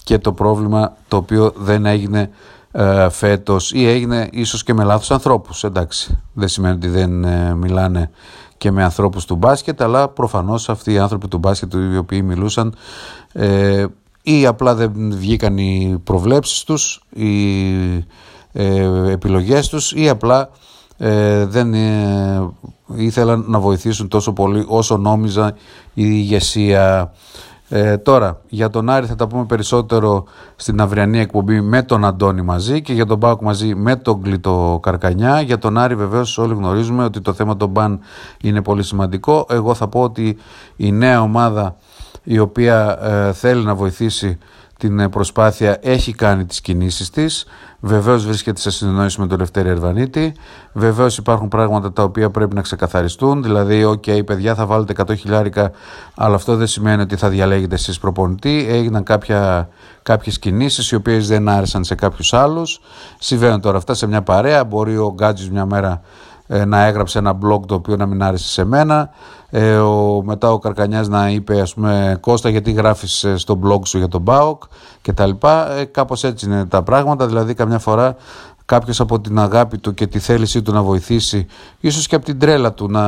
και 0.04 0.18
το 0.18 0.32
πρόβλημα 0.32 0.96
το 1.08 1.16
οποίο 1.16 1.52
δεν 1.56 1.86
έγινε 1.86 2.30
ε, 2.72 3.08
φέτος 3.08 3.72
ή 3.72 3.88
έγινε 3.88 4.28
ίσως 4.32 4.62
και 4.64 4.74
με 4.74 4.84
λάθος 4.84 5.10
ανθρώπους. 5.10 5.64
Εντάξει 5.64 6.18
δεν 6.32 6.48
σημαίνει 6.48 6.74
ότι 6.74 6.88
δεν 6.88 7.24
ε, 7.24 7.54
μιλάνε 7.54 8.10
και 8.60 8.70
με 8.70 8.82
ανθρώπους 8.84 9.24
του 9.24 9.36
μπάσκετ 9.36 9.82
αλλά 9.82 10.08
προφανώς 10.08 10.68
αυτοί 10.68 10.92
οι 10.92 10.98
άνθρωποι 10.98 11.28
του 11.28 11.38
μπάσκετ 11.38 11.74
οι 11.74 11.96
οποίοι 11.96 12.22
μιλούσαν 12.24 12.74
ε, 13.32 13.86
ή 14.22 14.46
απλά 14.46 14.74
δεν 14.74 14.92
βγήκαν 15.16 15.58
οι 15.58 16.00
προβλέψεις 16.04 16.62
τους 16.64 17.02
οι 17.14 17.54
ε, 18.52 19.10
επιλογές 19.10 19.68
τους 19.68 19.92
ή 19.92 20.08
απλά 20.08 20.50
ε, 20.96 21.44
δεν 21.44 21.74
ήθελαν 22.96 23.44
να 23.48 23.58
βοηθήσουν 23.58 24.08
τόσο 24.08 24.32
πολύ 24.32 24.64
όσο 24.68 24.96
νόμιζα 24.96 25.54
η 25.94 26.04
ηγεσία 26.06 27.12
ε, 27.72 27.96
τώρα, 27.96 28.40
για 28.48 28.70
τον 28.70 28.90
Άρη 28.90 29.06
θα 29.06 29.14
τα 29.14 29.26
πούμε 29.26 29.44
περισσότερο 29.44 30.24
στην 30.56 30.80
αυριανή 30.80 31.18
εκπομπή 31.18 31.60
με 31.60 31.82
τον 31.82 32.04
Αντώνη 32.04 32.42
μαζί 32.42 32.82
και 32.82 32.92
για 32.92 33.06
τον 33.06 33.18
Πάοκ 33.18 33.42
μαζί 33.42 33.74
με 33.74 33.96
τον 33.96 34.22
Κλήτο 34.22 34.78
Καρκανιά. 34.82 35.40
Για 35.40 35.58
τον 35.58 35.78
Άρη 35.78 35.94
βεβαίως 35.94 36.38
όλοι 36.38 36.54
γνωρίζουμε 36.54 37.04
ότι 37.04 37.20
το 37.20 37.32
θέμα 37.32 37.56
των 37.56 37.68
μπαν 37.68 38.00
είναι 38.42 38.62
πολύ 38.62 38.82
σημαντικό. 38.82 39.46
Εγώ 39.50 39.74
θα 39.74 39.88
πω 39.88 40.02
ότι 40.02 40.36
η 40.76 40.92
νέα 40.92 41.22
ομάδα 41.22 41.76
η 42.22 42.38
οποία 42.38 42.98
ε, 43.02 43.32
θέλει 43.32 43.64
να 43.64 43.74
βοηθήσει 43.74 44.38
την 44.78 45.10
προσπάθεια 45.10 45.78
έχει 45.82 46.12
κάνει 46.12 46.44
τις 46.44 46.60
κινήσεις 46.60 47.10
της 47.10 47.46
Βεβαίως 47.80 48.24
βρίσκεται 48.26 48.60
σε 48.60 48.70
συνεννόηση 48.70 49.20
με 49.20 49.26
τον 49.26 49.38
Λευτέρη 49.38 49.68
Ερβανίτη. 49.68 50.34
Βεβαίως 50.72 51.18
υπάρχουν 51.18 51.48
πράγματα 51.48 51.92
τα 51.92 52.02
οποία 52.02 52.30
πρέπει 52.30 52.54
να 52.54 52.60
ξεκαθαριστούν. 52.60 53.42
Δηλαδή, 53.42 53.84
OK, 53.86 54.24
παιδιά, 54.24 54.54
θα 54.54 54.66
βάλετε 54.66 54.94
100 55.06 55.16
χιλιάρικα, 55.16 55.70
αλλά 56.14 56.34
αυτό 56.34 56.56
δεν 56.56 56.66
σημαίνει 56.66 57.02
ότι 57.02 57.16
θα 57.16 57.28
διαλέγετε 57.28 57.74
εσείς 57.74 57.98
προπονητή. 57.98 58.66
Έγιναν 58.68 59.02
κάποια, 59.02 59.68
κάποιες 60.02 60.38
κινήσεις 60.38 60.90
οι 60.90 60.94
οποίες 60.94 61.28
δεν 61.28 61.48
άρεσαν 61.48 61.84
σε 61.84 61.94
κάποιους 61.94 62.32
άλλους. 62.32 62.80
Συμβαίνουν 63.18 63.60
τώρα 63.60 63.76
αυτά 63.76 63.94
σε 63.94 64.06
μια 64.06 64.22
παρέα. 64.22 64.64
Μπορεί 64.64 64.96
ο 64.96 65.12
Γκάτζης 65.14 65.50
μια 65.50 65.66
μέρα 65.66 66.00
ε, 66.46 66.64
να 66.64 66.84
έγραψε 66.84 67.18
ένα 67.18 67.38
blog 67.42 67.66
το 67.66 67.74
οποίο 67.74 67.96
να 67.96 68.06
μην 68.06 68.22
άρεσε 68.22 68.48
σε 68.48 68.64
μένα. 68.64 69.10
Ε, 69.50 69.76
ο, 69.76 70.22
μετά 70.24 70.52
ο 70.52 70.58
Καρκανιάς 70.58 71.08
να 71.08 71.30
είπε 71.30 71.60
ας 71.60 71.74
πούμε 71.74 72.18
Κώστα 72.20 72.48
γιατί 72.48 72.72
γράφεις 72.72 73.24
ε, 73.24 73.36
στο 73.36 73.58
blog 73.64 73.86
σου 73.86 73.98
για 73.98 74.08
τον 74.08 74.24
ΠΑΟΚ 74.24 74.62
και 75.02 75.12
τα 75.12 75.26
λοιπά. 75.26 75.72
Ε, 75.72 75.84
κάπως 75.84 76.24
έτσι 76.24 76.46
είναι 76.46 76.66
τα 76.66 76.82
πράγματα, 76.82 77.26
δηλαδή 77.26 77.54
καμιά 77.54 77.78
φορά 77.78 78.16
κάποιος 78.64 79.00
από 79.00 79.20
την 79.20 79.38
αγάπη 79.38 79.78
του 79.78 79.94
και 79.94 80.06
τη 80.06 80.18
θέλησή 80.18 80.62
του 80.62 80.72
να 80.72 80.82
βοηθήσει, 80.82 81.46
ίσως 81.80 82.06
και 82.06 82.14
από 82.14 82.24
την 82.24 82.38
τρέλα 82.38 82.72
του 82.72 82.90
να 82.90 83.04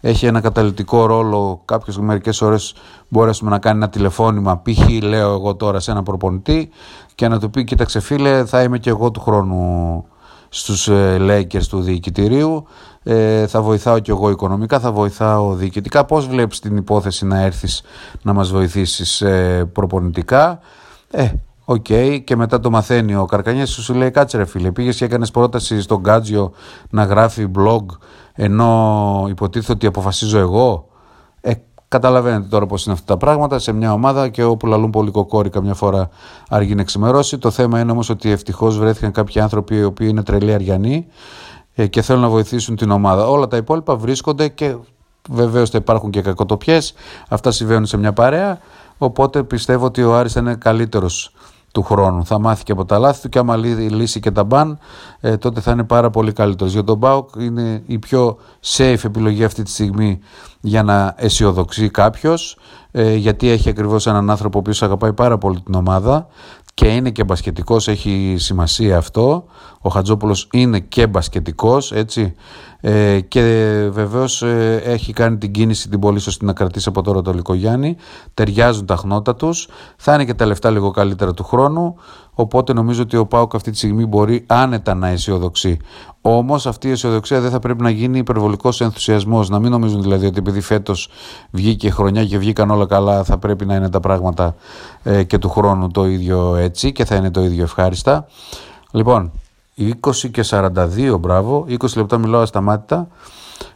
έχει 0.00 0.26
ένα 0.26 0.40
καταλυτικό 0.40 1.06
ρόλο. 1.06 1.62
Κάποιο 1.64 2.02
μερικές 2.02 2.40
ώρες 2.40 2.74
μπορέσουμε 3.08 3.50
να 3.50 3.58
κάνει 3.58 3.76
ένα 3.76 3.88
τηλεφώνημα. 3.88 4.62
Π.χ. 4.62 5.02
λέω 5.02 5.32
εγώ 5.32 5.54
τώρα 5.54 5.80
σε 5.80 5.90
ένα 5.90 6.02
προπονητή 6.02 6.70
και 7.14 7.28
να 7.28 7.38
του 7.38 7.50
πει: 7.50 7.64
Κοίταξε, 7.64 8.00
φίλε, 8.00 8.44
θα 8.44 8.62
είμαι 8.62 8.78
και 8.78 8.90
εγώ 8.90 9.10
του 9.10 9.20
χρόνου 9.20 10.04
στους 10.48 10.88
ε, 10.88 11.16
Lakers 11.20 11.66
του 11.68 11.80
διοικητηρίου 11.80 12.66
ε, 13.02 13.46
θα 13.46 13.62
βοηθάω 13.62 13.98
και 13.98 14.10
εγώ 14.10 14.30
οικονομικά, 14.30 14.80
θα 14.80 14.92
βοηθάω 14.92 15.54
διοικητικά. 15.54 16.04
Πώς 16.04 16.26
βλέπεις 16.26 16.60
την 16.60 16.76
υπόθεση 16.76 17.26
να 17.26 17.40
έρθεις 17.40 17.82
να 18.22 18.32
μας 18.32 18.50
βοηθήσεις 18.50 19.20
ε, 19.20 19.64
προπονητικά; 19.72 20.58
Ε, 21.10 21.28
Ok, 21.68 21.84
okay. 21.88 22.20
και 22.24 22.36
μετά 22.36 22.60
το 22.60 22.70
μαθαίνει 22.70 23.14
ο 23.14 23.24
Καρκανιάς 23.24 23.70
σου 23.70 23.94
λέει 23.94 24.10
κάτσε 24.10 24.36
ρε 24.36 24.44
φίλε, 24.44 24.72
πήγες 24.72 24.96
και 24.96 25.04
έκανες 25.04 25.30
πρόταση 25.30 25.80
στον 25.80 26.00
Γκάτζιο 26.00 26.52
να 26.90 27.04
γράφει 27.04 27.50
blog 27.58 27.84
ενώ 28.32 29.26
υποτίθεται 29.28 29.72
ότι 29.72 29.86
αποφασίζω 29.86 30.38
εγώ. 30.38 30.85
Ε, 31.88 31.98
καταλαβαίνετε 31.98 32.46
τώρα 32.48 32.66
πώς 32.66 32.84
είναι 32.84 32.94
αυτά 32.94 33.06
τα 33.06 33.16
πράγματα 33.16 33.58
σε 33.58 33.72
μια 33.72 33.92
ομάδα 33.92 34.28
και 34.28 34.42
όπου 34.42 34.66
λαλούν 34.66 34.90
πολύ 34.90 35.10
κοκόρι 35.10 35.50
καμιά 35.50 35.74
φορά 35.74 36.08
αργεί 36.48 36.74
να 36.74 36.84
ξημερώσει. 36.84 37.38
Το 37.38 37.50
θέμα 37.50 37.80
είναι 37.80 37.90
όμως 37.90 38.08
ότι 38.08 38.30
ευτυχώς 38.30 38.78
βρέθηκαν 38.78 39.12
κάποιοι 39.12 39.40
άνθρωποι 39.40 39.76
οι 39.76 39.84
οποίοι 39.84 40.06
είναι 40.10 40.22
τρελοί 40.22 40.52
αριανοί 40.52 41.06
ε, 41.74 41.86
και 41.86 42.02
θέλουν 42.02 42.22
να 42.22 42.28
βοηθήσουν 42.28 42.76
την 42.76 42.90
ομάδα. 42.90 43.28
Όλα 43.28 43.46
τα 43.46 43.56
υπόλοιπα 43.56 43.96
βρίσκονται 43.96 44.48
και 44.48 44.76
βεβαίως 45.30 45.70
θα 45.70 45.78
υπάρχουν 45.78 46.10
και 46.10 46.22
κακοτοπιές. 46.22 46.94
Αυτά 47.28 47.50
συμβαίνουν 47.50 47.86
σε 47.86 47.96
μια 47.96 48.12
παρέα. 48.12 48.58
Οπότε 48.98 49.42
πιστεύω 49.42 49.84
ότι 49.84 50.02
ο 50.02 50.16
Άρης 50.16 50.34
είναι 50.34 50.54
καλύτερος 50.54 51.32
του 51.76 51.82
χρόνου. 51.82 52.24
Θα 52.24 52.38
μάθει 52.38 52.64
και 52.64 52.72
από 52.72 52.84
τα 52.84 52.98
λάθη 52.98 53.20
του 53.22 53.28
και 53.28 53.38
άμα 53.38 53.56
λύσει 53.56 54.20
και 54.20 54.30
τα 54.30 54.44
μπαν, 54.44 54.78
ε, 55.20 55.36
τότε 55.36 55.60
θα 55.60 55.70
είναι 55.70 55.84
πάρα 55.84 56.10
πολύ 56.10 56.32
καλύτερος. 56.32 56.72
Για 56.72 56.84
τον 56.84 56.96
Μπάουκ 56.96 57.28
είναι 57.38 57.82
η 57.86 57.98
πιο 57.98 58.36
safe 58.76 59.04
επιλογή 59.04 59.44
αυτή 59.44 59.62
τη 59.62 59.70
στιγμή 59.70 60.18
για 60.60 60.82
να 60.82 61.14
αισιοδοξεί 61.16 61.90
κάποιος, 61.90 62.58
ε, 62.90 63.14
γιατί 63.14 63.48
έχει 63.48 63.68
ακριβώς 63.68 64.06
έναν 64.06 64.30
άνθρωπο 64.30 64.58
ο 64.58 64.60
οποίος 64.60 64.82
αγαπάει 64.82 65.12
πάρα 65.12 65.38
πολύ 65.38 65.60
την 65.60 65.74
ομάδα 65.74 66.26
και 66.74 66.86
είναι 66.86 67.10
και 67.10 67.24
μπασκετικός, 67.24 67.88
έχει 67.88 68.34
σημασία 68.38 68.96
αυτό. 68.96 69.44
Ο 69.80 69.88
Χατζόπουλος 69.88 70.48
είναι 70.52 70.80
και 70.80 71.06
μπασκετικός, 71.06 71.92
έτσι. 71.92 72.34
Ε, 72.80 73.20
και 73.20 73.42
βεβαίως 73.90 74.42
ε, 74.42 74.80
έχει 74.84 75.12
κάνει 75.12 75.38
την 75.38 75.52
κίνηση 75.52 75.88
την 75.88 76.00
πολύ 76.00 76.18
σωστή 76.18 76.44
να 76.44 76.52
κρατήσει 76.52 76.88
από 76.88 77.02
τώρα 77.02 77.22
το 77.22 77.32
Λικογιάννη. 77.32 77.96
Ταιριάζουν 78.34 78.86
τα 78.86 78.96
χνότα 78.96 79.34
τους. 79.34 79.68
Θα 79.96 80.14
είναι 80.14 80.24
και 80.24 80.34
τα 80.34 80.46
λεφτά 80.46 80.70
λίγο 80.70 80.90
καλύτερα 80.90 81.34
του 81.34 81.44
χρόνου. 81.44 81.96
Οπότε 82.38 82.72
νομίζω 82.72 83.02
ότι 83.02 83.16
ο 83.16 83.26
Πάουκ 83.26 83.54
αυτή 83.54 83.70
τη 83.70 83.76
στιγμή 83.76 84.06
μπορεί 84.06 84.44
άνετα 84.46 84.94
να 84.94 85.08
αισιοδοξεί. 85.08 85.78
Όμως 86.20 86.66
αυτή 86.66 86.88
η 86.88 86.90
αισιοδοξία 86.90 87.40
δεν 87.40 87.50
θα 87.50 87.58
πρέπει 87.58 87.82
να 87.82 87.90
γίνει 87.90 88.18
υπερβολικός 88.18 88.80
ενθουσιασμός. 88.80 89.48
Να 89.48 89.58
μην 89.58 89.70
νομίζουν 89.70 90.02
δηλαδή 90.02 90.26
ότι 90.26 90.38
επειδή 90.38 90.60
φέτος 90.60 91.08
βγήκε 91.50 91.90
χρονιά 91.90 92.24
και 92.24 92.38
βγήκαν 92.38 92.70
όλα 92.70 92.86
καλά, 92.86 93.24
θα 93.24 93.38
πρέπει 93.38 93.66
να 93.66 93.74
είναι 93.74 93.90
τα 93.90 94.00
πράγματα 94.00 94.54
ε, 95.02 95.22
και 95.22 95.38
του 95.38 95.48
χρόνου 95.48 95.90
το 95.90 96.06
ίδιο 96.06 96.56
έτσι 96.56 96.92
και 96.92 97.04
θα 97.04 97.16
είναι 97.16 97.30
το 97.30 97.44
ίδιο 97.44 97.62
ευχάριστα. 97.62 98.26
Λοιπόν, 98.90 99.32
20 99.78 100.30
και 100.30 100.44
42, 100.50 101.16
μπράβο, 101.20 101.66
20 101.68 101.96
λεπτά 101.96 102.18
μιλάω 102.18 102.40
ασταμάτητα. 102.40 103.08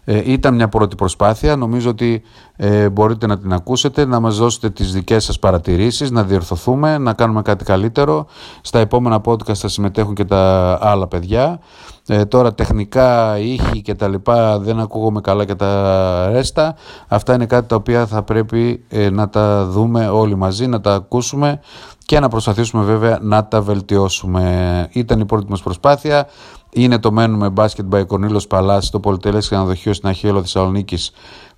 Ε, 0.05 0.33
ήταν 0.33 0.55
μια 0.55 0.69
πρώτη 0.69 0.97
προσπάθεια, 0.97 1.57
νομίζω 1.57 1.91
ότι 1.91 2.23
ε, 2.57 2.89
μπορείτε 2.89 3.27
να 3.27 3.39
την 3.39 3.53
ακούσετε, 3.53 4.05
να 4.05 4.21
μας 4.21 4.37
δώσετε 4.37 4.71
τις 4.71 4.93
δικές 4.93 5.25
σας 5.25 5.39
παρατηρήσεις, 5.39 6.11
να 6.11 6.23
διορθωθούμε, 6.23 6.99
να 6.99 7.13
κάνουμε 7.13 7.43
κάτι 7.43 7.65
καλύτερο. 7.65 8.27
Στα 8.61 8.79
επόμενα 8.79 9.21
podcast 9.25 9.55
θα 9.55 9.69
συμμετέχουν 9.69 10.15
και 10.15 10.25
τα 10.25 10.79
άλλα 10.81 11.07
παιδιά. 11.07 11.61
Ε, 12.07 12.25
τώρα 12.25 12.55
τεχνικά, 12.55 13.39
ήχη 13.39 13.83
και 13.83 13.95
τα 13.95 14.09
λοιπά 14.09 14.59
δεν 14.59 14.81
ακούγομαι 14.81 15.21
καλά 15.21 15.45
και 15.45 15.55
τα 15.55 16.29
ρέστα. 16.33 16.75
Αυτά 17.09 17.35
είναι 17.35 17.47
κάτι 17.47 17.69
τα 17.69 17.77
οποία 17.77 18.07
θα 18.07 18.23
πρέπει 18.23 18.85
ε, 18.89 19.11
να 19.11 19.29
τα 19.29 19.67
δούμε 19.67 20.09
όλοι 20.09 20.35
μαζί, 20.37 20.67
να 20.67 20.81
τα 20.81 20.95
ακούσουμε 20.95 21.61
και 22.05 22.21
να 22.21 22.29
προσπαθήσουμε 22.29 22.85
βέβαια 22.85 23.19
να 23.23 23.47
τα 23.47 23.61
βελτιώσουμε. 23.61 24.89
Ήταν 24.93 25.21
η 25.21 25.25
πρώτη 25.25 25.51
μας 25.51 25.63
προσπάθεια. 25.63 26.27
Είναι 26.73 26.99
το 26.99 27.13
μένουμε 27.13 27.51
μπάσκετ 27.51 27.95
by 27.95 28.07
Κορνίλος 28.07 28.47
Παλάς 28.47 28.87
στο 28.87 29.01
πολυτελές 29.01 29.45
ξενοδοχείο 29.45 29.90
στην 29.93 30.09
Αχιέλο 30.09 30.41
Θεσσαλονίκης 30.41 31.13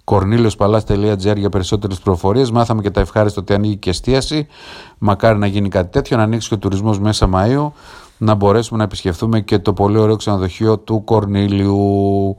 κορνίλιοσπαλάς.gr 0.04 1.36
για 1.36 1.48
περισσότερες 1.48 1.98
προφορίες. 1.98 2.50
Μάθαμε 2.50 2.82
και 2.82 2.90
τα 2.90 3.00
ευχάριστα 3.00 3.40
ότι 3.40 3.54
ανοίγει 3.54 3.76
και 3.76 3.90
εστίαση. 3.90 4.46
Μακάρι 4.98 5.38
να 5.38 5.46
γίνει 5.46 5.68
κάτι 5.68 5.90
τέτοιο, 5.90 6.16
να 6.16 6.22
ανοίξει 6.22 6.48
και 6.48 6.54
ο 6.54 6.58
τουρισμός 6.58 7.00
μέσα 7.00 7.28
Μαΐου, 7.34 7.70
να 8.18 8.34
μπορέσουμε 8.34 8.78
να 8.78 8.84
επισκεφθούμε 8.84 9.40
και 9.40 9.58
το 9.58 9.72
πολύ 9.72 9.98
ωραίο 9.98 10.16
ξενοδοχείο 10.16 10.78
του 10.78 11.04
Κορνίλιου. 11.04 12.36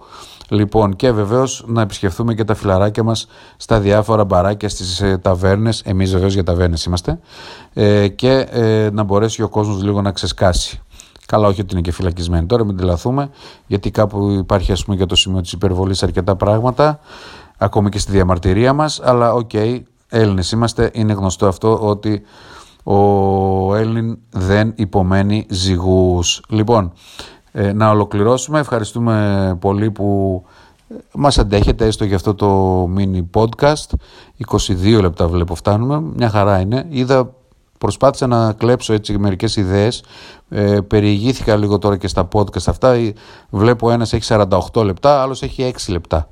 Λοιπόν, 0.49 0.95
και 0.95 1.11
βεβαίως 1.11 1.63
να 1.67 1.81
επισκεφθούμε 1.81 2.33
και 2.33 2.43
τα 2.43 2.55
φιλαράκια 2.55 3.03
μας 3.03 3.27
στα 3.57 3.79
διάφορα 3.79 4.23
μπαράκια, 4.23 4.69
στις 4.69 5.01
ε, 5.01 5.17
ταβέρνες. 5.17 5.81
Εμείς 5.85 6.11
βεβαίως 6.11 6.33
για 6.33 6.43
ταβέρνες 6.43 6.83
είμαστε. 6.83 7.19
Ε, 7.73 8.07
και 8.07 8.47
ε, 8.49 8.89
να 8.93 9.03
μπορέσει 9.03 9.41
ο 9.41 9.49
κόσμος 9.49 9.83
λίγο 9.83 10.01
να 10.01 10.11
ξεσκάσει. 10.11 10.81
Καλά, 11.25 11.47
όχι 11.47 11.61
ότι 11.61 11.73
είναι 11.73 11.81
και 11.81 11.91
φυλακισμένοι 11.91 12.45
τώρα, 12.45 12.65
μην 12.65 12.77
τρελαθούμε, 12.77 13.29
γιατί 13.67 13.91
κάπου 13.91 14.29
υπάρχει 14.29 14.71
ας 14.71 14.83
πούμε 14.83 14.95
για 14.95 15.05
το 15.05 15.15
σημείο 15.15 15.41
της 15.41 15.51
υπερβολής 15.51 16.03
αρκετά 16.03 16.35
πράγματα, 16.35 16.99
ακόμη 17.57 17.89
και 17.89 17.99
στη 17.99 18.11
διαμαρτυρία 18.11 18.73
μας. 18.73 19.01
Αλλά 19.03 19.33
ok, 19.33 19.49
okay, 19.53 19.79
Έλληνες 20.09 20.51
είμαστε, 20.51 20.89
είναι 20.93 21.13
γνωστό 21.13 21.47
αυτό 21.47 21.79
ότι 21.79 22.21
ο 22.83 23.75
Έλλην 23.75 24.17
δεν 24.29 24.73
υπομένει 24.75 25.45
ζυγούς. 25.49 26.41
Λοιπόν, 26.49 26.91
ε, 27.51 27.73
να 27.73 27.89
ολοκληρώσουμε. 27.89 28.59
Ευχαριστούμε 28.59 29.57
πολύ 29.59 29.91
που 29.91 30.41
μας 31.13 31.37
αντέχετε 31.37 31.85
έστω 31.85 32.05
για 32.05 32.15
αυτό 32.15 32.35
το 32.35 32.83
mini 32.97 33.23
podcast. 33.33 33.95
22 34.47 35.01
λεπτά 35.01 35.27
βλέπω 35.27 35.55
φτάνουμε. 35.55 36.01
Μια 36.15 36.29
χαρά 36.29 36.59
είναι. 36.59 36.85
Είδα, 36.89 37.33
προσπάθησα 37.83 38.27
να 38.27 38.53
κλέψω 38.53 38.93
έτσι 38.93 39.17
μερικές 39.17 39.55
ιδέες. 39.55 40.03
Ε, 40.49 40.79
περιηγήθηκα 40.81 41.55
λίγο 41.55 41.77
τώρα 41.77 41.97
και 41.97 42.07
στα 42.07 42.27
podcast 42.33 42.67
αυτά. 42.67 43.13
Βλέπω 43.49 43.91
ένας 43.91 44.13
έχει 44.13 44.35
48 44.73 44.83
λεπτά, 44.83 45.21
άλλος 45.21 45.41
έχει 45.41 45.73
6 45.87 45.91
λεπτά. 45.91 46.29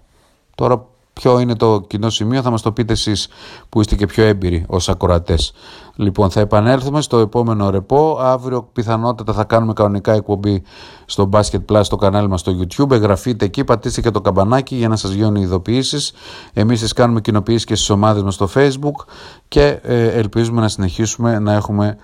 Τώρα 0.55 0.85
ποιο 1.13 1.39
είναι 1.39 1.55
το 1.55 1.81
κοινό 1.87 2.09
σημείο 2.09 2.41
θα 2.41 2.49
μας 2.49 2.61
το 2.61 2.71
πείτε 2.71 2.93
εσείς 2.93 3.27
που 3.69 3.81
είστε 3.81 3.95
και 3.95 4.05
πιο 4.05 4.23
έμπειροι 4.23 4.65
ως 4.67 4.89
ακροατές. 4.89 5.53
Λοιπόν 5.95 6.29
θα 6.29 6.39
επανέλθουμε 6.39 7.01
στο 7.01 7.17
επόμενο 7.17 7.69
ρεπό. 7.69 8.17
Αύριο 8.21 8.69
πιθανότατα 8.73 9.33
θα 9.33 9.43
κάνουμε 9.43 9.73
κανονικά 9.73 10.13
εκπομπή 10.13 10.63
στο 11.05 11.29
Basket 11.33 11.65
Plus 11.71 11.79
στο 11.83 11.95
κανάλι 11.95 12.27
μας 12.27 12.39
στο 12.39 12.51
YouTube. 12.59 12.91
Εγγραφείτε 12.91 13.45
εκεί, 13.45 13.63
πατήστε 13.63 14.01
και 14.01 14.11
το 14.11 14.21
καμπανάκι 14.21 14.75
για 14.75 14.87
να 14.87 14.95
σας 14.95 15.11
γίνουν 15.11 15.35
οι 15.35 15.41
ειδοποιήσεις. 15.43 16.11
Εμείς 16.53 16.79
σας 16.79 16.93
κάνουμε 16.93 17.21
κοινοποιήσεις 17.21 17.65
και 17.65 17.75
στις 17.75 17.89
ομάδες 17.89 18.23
μας 18.23 18.33
στο 18.33 18.49
Facebook 18.55 19.05
και 19.47 19.79
ε, 19.83 20.07
ελπίζουμε 20.07 20.61
να 20.61 20.67
συνεχίσουμε 20.67 21.39
να 21.39 21.53
έχουμε 21.53 21.97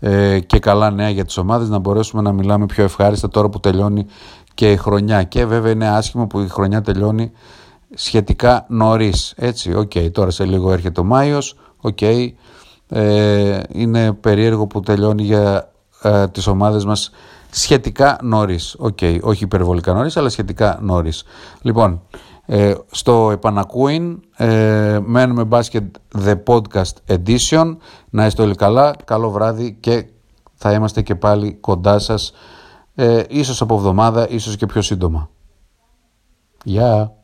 ε, 0.00 0.40
και 0.40 0.58
καλά 0.58 0.90
νέα 0.90 1.10
για 1.10 1.24
τις 1.24 1.36
ομάδες, 1.36 1.68
να 1.68 1.78
μπορέσουμε 1.78 2.22
να 2.22 2.32
μιλάμε 2.32 2.66
πιο 2.66 2.84
ευχάριστα 2.84 3.28
τώρα 3.28 3.48
που 3.48 3.60
τελειώνει 3.60 4.06
και 4.54 4.72
η 4.72 4.76
χρονιά. 4.76 5.22
Και 5.22 5.46
βέβαια 5.46 5.72
είναι 5.72 5.88
άσχημο 5.88 6.26
που 6.26 6.40
η 6.40 6.48
χρονιά 6.48 6.80
τελειώνει 6.82 7.32
σχετικά 7.94 8.66
νωρίς. 8.68 9.34
Έτσι, 9.36 9.74
ok, 9.74 9.90
okay, 9.94 10.10
τώρα 10.12 10.30
σε 10.30 10.44
λίγο 10.44 10.72
έρχεται 10.72 11.00
ο 11.00 11.04
Μάιος, 11.04 11.56
ok, 11.80 11.96
okay, 12.00 12.28
ε, 12.88 13.60
είναι 13.68 14.12
περίεργο 14.12 14.66
που 14.66 14.80
τελειώνει 14.80 15.22
για 15.22 15.72
ε, 16.02 16.28
τις 16.28 16.46
ομάδες 16.46 16.84
μας 16.84 17.10
σχετικά 17.50 18.18
νωρίς. 18.22 18.74
Ok, 18.78 18.98
okay, 19.00 19.18
όχι 19.22 19.44
υπερβολικά 19.44 19.92
νωρίς, 19.92 20.16
αλλά 20.16 20.28
σχετικά 20.28 20.78
νωρίς. 20.82 21.24
Λοιπόν, 21.62 22.02
ε, 22.46 22.74
στο 22.90 23.30
επανακούειν 23.30 24.20
ε, 24.36 24.98
μένουμε 25.04 25.44
μπάσκετ 25.44 25.94
The 26.24 26.42
Podcast 26.46 26.92
Edition. 27.06 27.76
Να 28.10 28.26
είστε 28.26 28.42
όλοι 28.42 28.54
καλά, 28.54 28.94
καλό 29.04 29.30
βράδυ 29.30 29.76
και 29.80 30.06
θα 30.54 30.72
είμαστε 30.72 31.02
και 31.02 31.14
πάλι 31.14 31.54
κοντά 31.54 31.98
σας, 31.98 32.32
ε, 32.94 33.22
ίσως 33.28 33.60
από 33.60 33.74
εβδομάδα, 33.74 34.28
ίσως 34.28 34.56
και 34.56 34.66
πιο 34.66 34.82
σύντομα. 34.82 35.30
Γεια! 36.64 37.23